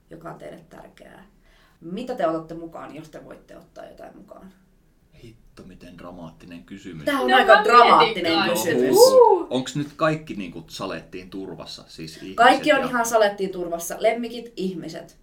joka 0.09 0.29
on 0.31 0.37
teille 0.37 0.65
tärkeää. 0.69 1.25
Mitä 1.81 2.15
te 2.15 2.27
otatte 2.27 2.53
mukaan, 2.53 2.95
jos 2.95 3.09
te 3.09 3.25
voitte 3.25 3.57
ottaa 3.57 3.85
jotain 3.85 4.17
mukaan? 4.17 4.53
Hitto, 5.23 5.63
miten 5.63 5.97
dramaattinen 5.97 6.63
kysymys. 6.63 7.05
Tämä 7.05 7.21
on 7.21 7.31
No 7.31 7.37
aika 7.37 7.63
dramaattinen 7.63 8.33
No, 8.47 8.53
kysymys. 8.53 8.95
huh. 8.95 9.47
Onks 9.49 9.75
nyt 9.75 9.93
kaikki 9.95 10.33
niinku 10.33 10.63
salettiin 10.67 11.29
turvassa? 11.29 11.83
Siis 11.87 12.19
Kaikki 12.35 12.73
on 12.73 12.79
ja... 12.81 12.87
ihan 12.87 13.05
salettiin 13.05 13.49
turvassa. 13.49 13.95
Lemmikit, 13.99 14.53
ihmiset. 14.55 15.17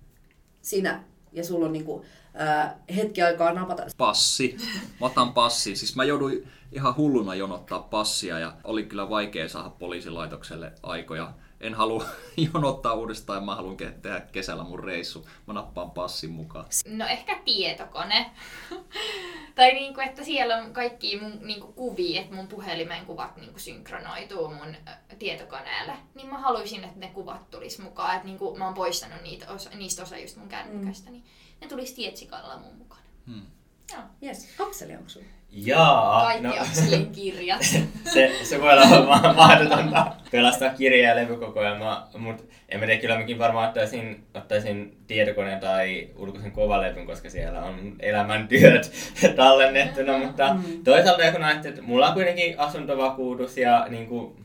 Sinä. 0.63 1.05
Ja 1.35 1.44
sulla 1.44 1.66
on 1.66 1.73
niinku, 1.73 2.05
ää, 2.35 2.79
hetki 2.97 3.23
aikaa 3.23 3.53
napata. 3.53 3.83
passi. 3.99 4.57
Mä 5.01 5.07
otan 5.07 5.33
passin. 5.33 5.77
Siis 5.77 5.97
mä 5.97 6.05
jouduin 6.05 6.49
ihan 6.73 6.97
hulluna 6.97 7.35
jonottaa 7.35 7.81
passia 7.81 8.38
ja 8.38 8.53
oli 8.64 8.83
kyllä 8.85 9.11
vaikea 9.11 9.49
saada 9.49 9.70
poliisilaitokselle 9.70 10.73
aikoja. 10.83 11.33
En 11.64 11.74
halua 11.74 12.05
jonottaa 12.55 12.94
uudestaan, 12.94 13.44
mä 13.44 13.55
haluan 13.55 13.77
tehdä 13.77 14.20
kesällä 14.20 14.64
mun 14.64 14.85
reissu. 14.85 15.29
Mä 15.46 15.55
nappaan 15.55 15.90
passin 15.90 16.31
mukaan. 16.31 16.66
No 16.88 17.07
ehkä 17.07 17.40
tietokone. 17.44 18.31
tai 19.55 19.72
niinku, 19.72 20.00
että 20.00 20.24
siellä 20.24 20.57
on 20.57 20.72
kaikki 20.72 21.20
mun 21.20 21.38
niinku, 21.42 21.72
kuvia, 21.72 22.20
että 22.20 22.35
mun 22.35 22.48
puhelimen 22.48 23.07
kuvat 23.07 23.37
niinku, 23.37 23.59
synkronoituu 23.59 24.48
mun 24.48 24.77
tietokoneelle. 25.18 25.92
Niin 26.14 26.29
mä 26.29 26.38
haluaisin, 26.38 26.85
että 26.85 26.98
ne 26.98 27.09
kuvat 27.09 27.50
tulis 27.50 27.79
mukaan. 27.79 28.14
Että 28.14 28.27
niinku, 28.27 28.57
mä 28.59 28.64
oon 28.64 28.74
poistanut 28.74 29.22
niitä 29.22 29.53
osa, 29.53 29.70
niistä 29.70 30.03
osa 30.03 30.18
just 30.18 30.37
mun 30.37 30.48
kännykästä. 30.48 31.11
Niin 31.11 31.24
ne 31.61 31.68
tulis 31.68 31.92
tietsikalla 31.92 32.59
mun 32.59 32.77
mukana. 32.77 33.03
Hmm. 33.27 33.46
Joo. 33.92 34.03
Yes. 34.22 34.48
Akseli, 34.61 34.96
onko 34.96 35.09
sulla? 35.09 35.27
Jaa, 35.57 36.25
Kaikki 36.25 36.43
no. 36.47 36.55
Akselin 36.61 37.11
kirjat. 37.23 37.62
se, 38.14 38.33
se 38.43 38.61
voi 38.61 38.73
olla 38.73 39.07
ma- 39.07 39.33
mahdotonta 39.33 40.12
pelastaa 40.31 40.69
kirja- 40.71 41.09
ja 41.09 41.17
levykokoelma, 41.17 42.09
mutta 42.19 42.43
en 42.69 42.81
mä 42.81 42.87
tiedä, 42.87 43.01
kyllä 43.01 43.19
mäkin 43.19 43.38
varmaan 43.38 43.69
ottaisin, 43.69 44.27
ottaisin 44.35 44.97
tietokoneen 45.07 45.61
tai 45.61 46.09
ulkoisen 46.17 46.53
kovalevyn, 46.53 47.07
koska 47.07 47.31
siellä 47.31 47.62
on 47.62 47.93
elämäntyöt 48.01 48.93
tallennettuna, 49.37 50.19
mutta 50.19 50.55
Mm. 50.55 50.85
toisaalta 50.85 51.33
kun 51.33 51.43
ajattelee, 51.45 51.75
että 51.75 51.83
mulla 51.83 52.07
on 52.09 52.14
kuitenkin 52.14 52.61
asuntovakuutus 52.61 53.57
ja 53.57 53.87
niin 53.88 54.07
kuin, 54.07 54.37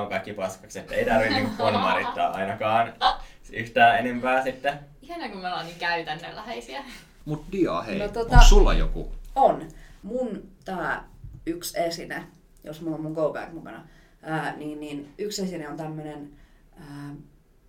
on 0.00 0.08
kaikki 0.08 0.32
paskaksi, 0.32 0.78
että 0.78 0.94
ei 0.94 1.04
tarvitse 1.04 1.34
niin 1.34 1.50
konmarittaa 1.56 2.30
ainakaan 2.34 2.92
yhtään 3.52 3.98
enempää 3.98 4.42
sitten. 4.42 4.72
Ihanaa, 5.02 5.28
kun 5.28 5.40
me 5.40 5.48
ollaan 5.48 5.66
niin 5.66 5.78
käytännönläheisiä. 5.78 6.82
Mut 7.24 7.44
Dia, 7.52 7.80
hei, 7.82 7.98
No 7.98 8.04
tota- 8.06 8.12
tota... 8.12 8.32
onko 8.32 8.44
sulla 8.44 8.72
joku? 8.74 9.12
On. 9.36 9.62
Mun 10.04 10.48
tää 10.64 11.08
yksi 11.46 11.80
esine, 11.80 12.26
jos 12.64 12.80
mulla 12.80 12.96
on 12.96 13.02
mun 13.02 13.12
go 13.12 13.32
bag 13.32 13.52
mukana, 13.52 13.88
ää, 14.22 14.56
niin, 14.56 14.80
niin 14.80 15.14
yksi 15.18 15.42
esine 15.42 15.68
on 15.68 15.76
tämmönen 15.76 16.30
ää, 16.76 17.14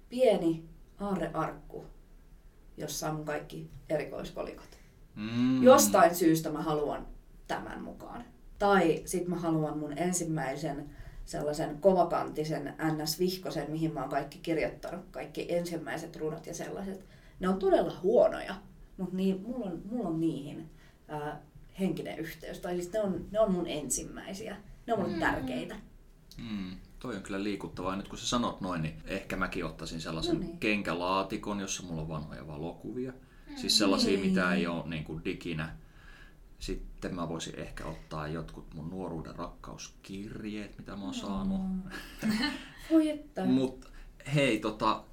pieni 0.10 0.66
aarrearkku, 1.00 1.86
jossa 2.78 3.10
on 3.10 3.16
mun 3.16 3.26
kaikki 3.26 3.70
erikoiskolikot. 3.90 4.78
Mm. 5.16 5.64
Jostain 5.64 6.16
syystä 6.16 6.52
mä 6.52 6.62
haluan 6.62 7.08
tämän 7.48 7.84
mukaan. 7.84 8.26
Tai 8.60 9.02
sit 9.06 9.28
mä 9.28 9.36
haluan 9.36 9.78
mun 9.78 9.98
ensimmäisen 9.98 10.90
sellaisen 11.26 11.78
kovakantisen 11.82 12.74
NS-vihkosen, 12.80 13.72
mihin 13.72 13.94
mä 13.94 14.00
oon 14.00 14.10
kaikki 14.10 14.40
kirjoittanut, 14.40 15.06
kaikki 15.12 15.46
ensimmäiset 15.50 16.16
runot 16.16 16.48
ja 16.48 16.54
sellaiset. 16.54 17.06
Ne 17.40 17.50
on 17.50 17.60
todella 17.60 17.94
huonoja, 18.04 18.56
mutta 18.98 19.16
niin, 19.16 19.42
mulla, 19.42 19.66
on, 19.66 19.82
mulla 19.86 20.10
on 20.10 20.20
niihin 20.20 20.70
ää, 21.08 21.42
henkinen 21.80 22.20
yhteys. 22.20 22.60
Tai 22.60 22.76
siis 22.76 22.94
ne 22.94 23.00
on, 23.00 23.26
ne 23.32 23.40
on 23.40 23.52
mun 23.52 23.68
ensimmäisiä. 23.68 24.58
Ne 24.88 24.94
on 24.94 25.00
mulle 25.00 25.14
Mm. 25.14 25.20
tärkeitä. 25.20 25.76
Mm, 26.38 26.76
toi 27.00 27.16
on 27.16 27.22
kyllä 27.22 27.44
liikuttavaa. 27.44 27.96
Nyt 27.96 28.08
kun 28.08 28.18
sä 28.18 28.28
sanot 28.28 28.62
noin, 28.62 28.82
niin 28.82 29.02
ehkä 29.06 29.36
mäkin 29.36 29.66
ottaisin 29.66 30.02
sellaisen 30.02 30.36
No 30.36 30.40
niin. 30.42 30.58
kenkälaatikon, 30.60 31.60
jossa 31.60 31.84
mulla 31.84 32.02
on 32.02 32.08
vanhoja 32.10 32.48
valokuvia. 32.48 33.14
Siis 33.56 33.78
sellaisia, 33.78 34.20
mitä 34.20 34.54
ei 34.54 34.68
ole 34.68 34.84
niin 34.88 35.04
kuin 35.04 35.24
diginä. 35.26 35.76
Sitten 36.60 37.16
mä 37.16 37.30
voisin 37.30 37.60
ehkä 37.60 37.86
ottaa 37.86 38.28
jotkut 38.28 38.74
mun 38.74 38.90
nuoruuden 38.90 39.36
rakkauskirjeet, 39.36 40.78
mitä 40.78 40.96
mä 40.96 41.04
oon 41.04 41.14
saanut. 41.14 41.62
Voi 42.92 43.10
että. 43.10 43.46
Mut 43.46 43.92
hei, 44.36 44.60
tota, 44.60 45.04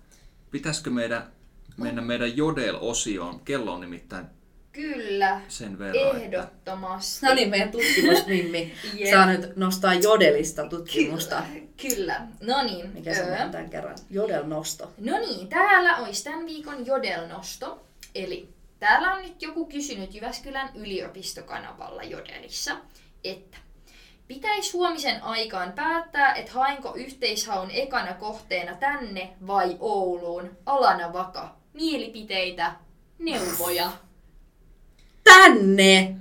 pitäisikö 0.51 0.91
meidän 0.91 1.33
mennä 1.77 2.03
meidän 2.03 2.37
Jodel-osioon? 2.37 3.41
Kello 3.41 3.73
on 3.75 3.81
nimittäin 3.81 4.27
Kyllä, 4.73 5.41
sen 5.49 5.79
verran, 5.79 6.07
että 6.07 6.19
ehdottomasti. 6.19 7.27
No 7.27 7.35
niin, 7.35 7.51
meidän 7.51 7.71
tutkimusmimmi 7.71 8.75
Jep. 8.95 9.11
saa 9.11 9.27
nyt 9.27 9.57
nostaa 9.57 9.95
Jodelista 9.95 10.69
tutkimusta. 10.69 11.43
Kyllä, 11.53 11.95
kyllä. 11.97 12.27
No 12.41 12.63
niin. 12.63 12.91
Mikä 12.95 13.15
se 13.15 13.21
öö. 13.21 13.45
on 13.45 13.51
tämän 13.51 13.71
kerran? 13.71 13.97
Jodel-nosto. 14.11 14.93
No 14.99 15.19
niin, 15.19 15.49
täällä 15.49 15.97
olisi 15.97 16.25
tämän 16.25 16.47
viikon 16.47 16.87
Jodel-nosto. 16.87 17.87
Eli 18.15 18.49
täällä 18.79 19.15
on 19.15 19.23
nyt 19.23 19.43
joku 19.43 19.67
kysynyt 19.67 20.15
Jyväskylän 20.15 20.71
yliopistokanavalla 20.75 22.03
Jodelissa, 22.03 22.77
että 23.25 23.59
pitäisi 24.29 24.73
huomisen 24.73 25.23
aikaan 25.23 25.73
päättää, 25.73 26.35
että 26.35 26.53
hainko 26.53 26.95
yhteishaun 26.95 27.71
ekana 27.71 28.15
kohteena 28.15 28.75
tänne 28.77 29.33
vai 29.47 29.77
Ouluun. 29.81 30.51
Alana 30.67 31.13
vaka. 31.13 31.57
Mielipiteitä, 31.73 32.73
neuvoja. 33.19 33.93
Tänne! 35.25 36.17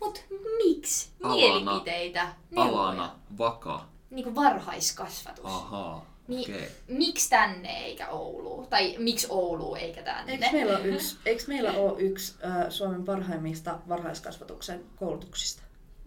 Mut 0.00 0.24
miksi? 0.66 1.08
Alana. 1.22 1.36
Mielipiteitä, 1.36 2.28
neuvoja. 2.50 2.72
Alana, 2.78 3.14
vaka. 3.38 3.84
Niin 4.10 4.24
kuin 4.24 4.34
varhaiskasvatus. 4.34 5.44
Ahaa, 5.44 6.06
Niin, 6.28 6.54
okei. 6.54 6.68
Miksi 6.88 7.30
tänne 7.30 7.68
eikä 7.84 8.08
Ouluun? 8.08 8.66
Tai 8.66 8.94
miksi 8.98 9.26
Oulu 9.30 9.74
eikä 9.74 10.02
tänne? 10.02 10.32
Eikö 10.32 10.46
meillä 10.52 10.76
ole 10.78 10.84
yksi, 10.86 11.16
eikö 11.26 11.42
meillä 11.46 11.72
ole 11.72 12.00
yksi 12.00 12.34
äh, 12.44 12.66
Suomen 12.70 13.04
parhaimmista 13.04 13.78
varhaiskasvatuksen 13.88 14.84
koulutuksista? 14.96 15.62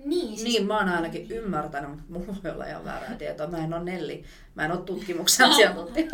Niin, 0.05 0.27
siis 0.27 0.43
Niin, 0.43 0.67
mä 0.67 0.77
oon 0.77 0.89
ainakin 0.89 1.31
ymmärtänyt, 1.31 1.89
mutta 2.09 2.09
mulla 2.31 2.43
voi 2.43 2.51
olla 2.51 2.65
ihan 2.65 2.85
väärää 2.85 3.15
tietoa. 3.15 3.47
Mä 3.47 3.57
en 3.57 3.73
ole 3.73 3.83
Nelli, 3.83 4.23
mä 4.55 4.65
en 4.65 4.71
ole 4.71 4.81
tutkimuksen 4.81 5.49
asiantuntija. 5.49 6.07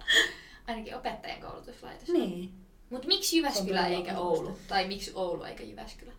ainakin 0.68 0.96
opettajan 0.96 1.40
koulutuslaitos. 1.40 2.08
niin. 2.08 2.52
Mutta 2.90 3.08
miksi 3.08 3.36
Jyväskylä 3.36 3.86
eikä 3.86 4.10
todella 4.10 4.20
Oulu? 4.28 4.58
Tai 4.68 4.86
miksi 4.88 5.12
Oulu 5.14 5.42
eikä 5.44 5.62
Jyväskylä? 5.64 6.12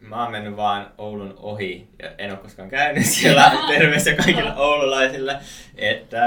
Mä 0.00 0.22
oon 0.22 0.32
mennyt 0.32 0.56
vaan 0.56 0.90
Oulun 0.98 1.34
ohi 1.38 1.88
ja 2.02 2.10
en 2.18 2.30
ole 2.30 2.38
koskaan 2.38 2.68
käynyt 2.70 3.06
siellä. 3.20 3.52
Terveisiä 3.68 4.16
kaikille 4.16 4.56
oululaisille. 4.66 5.38
Että, 5.76 6.22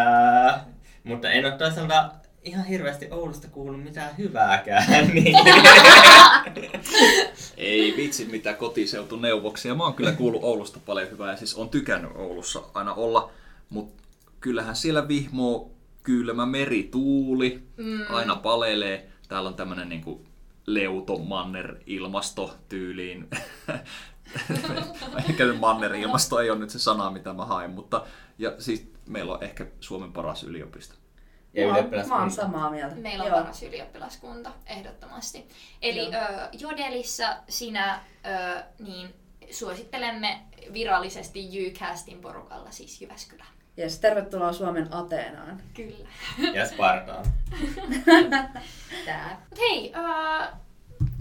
mutta 1.03 1.29
en 1.31 1.45
ole 1.45 1.58
toisaalta 1.58 2.12
ihan 2.43 2.65
hirveästi 2.65 3.08
Oulusta 3.12 3.47
kuullut 3.47 3.84
mitään 3.84 4.17
hyvääkään. 4.17 4.86
Niin. 5.13 5.36
Ei 7.58 7.93
vitsi 7.97 8.25
mitä 8.25 8.53
kotiseutuneuvoksia. 8.53 9.75
Mä 9.75 9.84
oon 9.84 9.93
kyllä 9.93 10.12
kuullut 10.12 10.43
Oulusta 10.43 10.79
paljon 10.85 11.12
hyvää 11.12 11.31
ja 11.31 11.37
siis 11.37 11.56
on 11.56 11.69
tykännyt 11.69 12.12
Oulussa 12.15 12.62
aina 12.73 12.93
olla. 12.93 13.29
Mutta 13.69 14.04
kyllähän 14.39 14.75
siellä 14.75 15.08
vihmoo 15.08 15.71
kylmä 16.04 16.46
merituuli, 16.46 17.60
Mm. 17.77 18.00
aina 18.10 18.35
palelee. 18.35 19.06
Täällä 19.28 19.50
on 19.50 19.56
tämmönen 19.56 19.90
niinku 19.90 20.26
leuto 20.65 21.17
manner 21.17 21.76
ilmasto 21.86 22.58
tyyliin. 22.69 23.30
ehkä 25.30 25.54
manner 25.60 25.96
ilmasto 25.96 26.40
ei 26.40 26.50
ole 26.50 26.60
nyt 26.60 26.69
se 26.69 26.80
sana 26.80 27.12
mitä 27.12 27.34
mä 27.34 27.46
haen, 27.46 27.71
mutta 27.71 28.06
ja 28.38 28.54
siis 28.60 28.92
meillä 29.08 29.34
on 29.34 29.44
ehkä 29.44 29.65
Suomen 29.80 30.13
paras 30.13 30.44
yliopisto. 30.44 30.96
Ja 31.54 31.67
mä, 31.67 31.76
oon, 31.76 32.08
mä 32.08 32.19
oon 32.19 32.32
samaa 32.32 32.69
mieltä. 32.69 32.96
Meillä 32.96 33.23
on 33.23 33.30
Joo. 33.30 33.40
paras 33.40 33.63
ylioppilaskunta, 33.63 34.52
ehdottomasti. 34.65 35.48
Eli 35.82 36.12
Joo. 36.12 36.21
ö, 36.21 36.50
Jodelissa 36.60 37.38
sinä 37.50 38.00
ö, 38.26 38.63
niin 38.80 39.15
suosittelemme 39.52 40.42
virallisesti 40.73 41.56
Jycastin 41.56 42.21
porukalla 42.21 42.71
siis 42.71 43.02
Jyväskylään. 43.02 43.50
Yes, 43.78 44.00
tervetuloa 44.00 44.54
Suomen 44.54 44.94
Ateenaan. 44.94 45.62
Kyllä. 45.73 46.08
Ja 46.54 46.67
Spartaan. 46.67 47.26
Tää. 49.06 49.45
Mut 49.49 49.60
hei, 49.60 49.93
ö, 49.95 49.99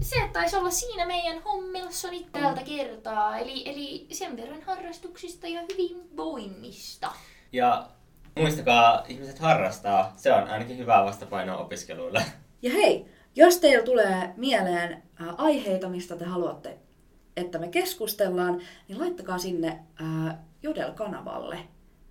se 0.01 0.29
taisi 0.33 0.55
olla 0.55 0.69
siinä 0.69 1.05
meidän 1.05 1.43
hommelsonit 1.43 2.31
tältä 2.31 2.63
kertaa. 2.63 3.37
Eli, 3.37 3.69
eli 3.69 4.07
sen 4.11 4.37
verran 4.37 4.61
harrastuksista 4.61 5.47
ja 5.47 5.61
hyvinvoinnista. 5.71 7.11
Ja 7.51 7.87
muistakaa, 8.35 9.03
ihmiset 9.07 9.39
harrastaa. 9.39 10.13
Se 10.17 10.33
on 10.33 10.47
ainakin 10.47 10.77
hyvää 10.77 11.05
vastapainoa 11.05 11.57
opiskeluille. 11.57 12.25
Ja 12.61 12.71
hei, 12.71 13.05
jos 13.35 13.57
teillä 13.57 13.85
tulee 13.85 14.33
mieleen 14.37 15.03
ää, 15.15 15.33
aiheita, 15.37 15.89
mistä 15.89 16.15
te 16.15 16.25
haluatte, 16.25 16.77
että 17.37 17.59
me 17.59 17.67
keskustellaan, 17.67 18.61
niin 18.87 18.99
laittakaa 18.99 19.37
sinne 19.37 19.79
ää, 20.01 20.43
Jodel-kanavalle, 20.63 21.59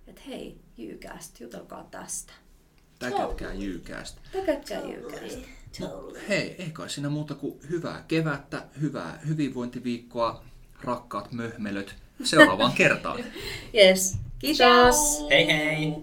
että 0.07 0.21
hei, 0.27 0.57
Jyykäst, 0.77 1.39
jutelkaa 1.39 1.87
tästä. 1.91 2.33
Täkätkää 2.99 3.53
jyykästä. 3.53 4.21
Täkätkää 4.31 4.81
Totally. 5.79 6.19
Hei, 6.29 6.55
ei 6.59 6.69
kai 6.73 6.89
siinä 6.89 7.09
muuta 7.09 7.35
kuin 7.35 7.59
hyvää 7.69 8.03
kevättä, 8.07 8.63
hyvää 8.81 9.19
hyvinvointiviikkoa, 9.27 10.43
rakkaat 10.83 11.31
möhmelöt. 11.31 11.95
Seuraavaan 12.23 12.73
kertaan. 12.81 13.19
Yes. 13.75 14.17
Kiitos. 14.39 15.25
Hei 15.29 15.47
Hei 15.47 15.47
hei. 15.47 15.93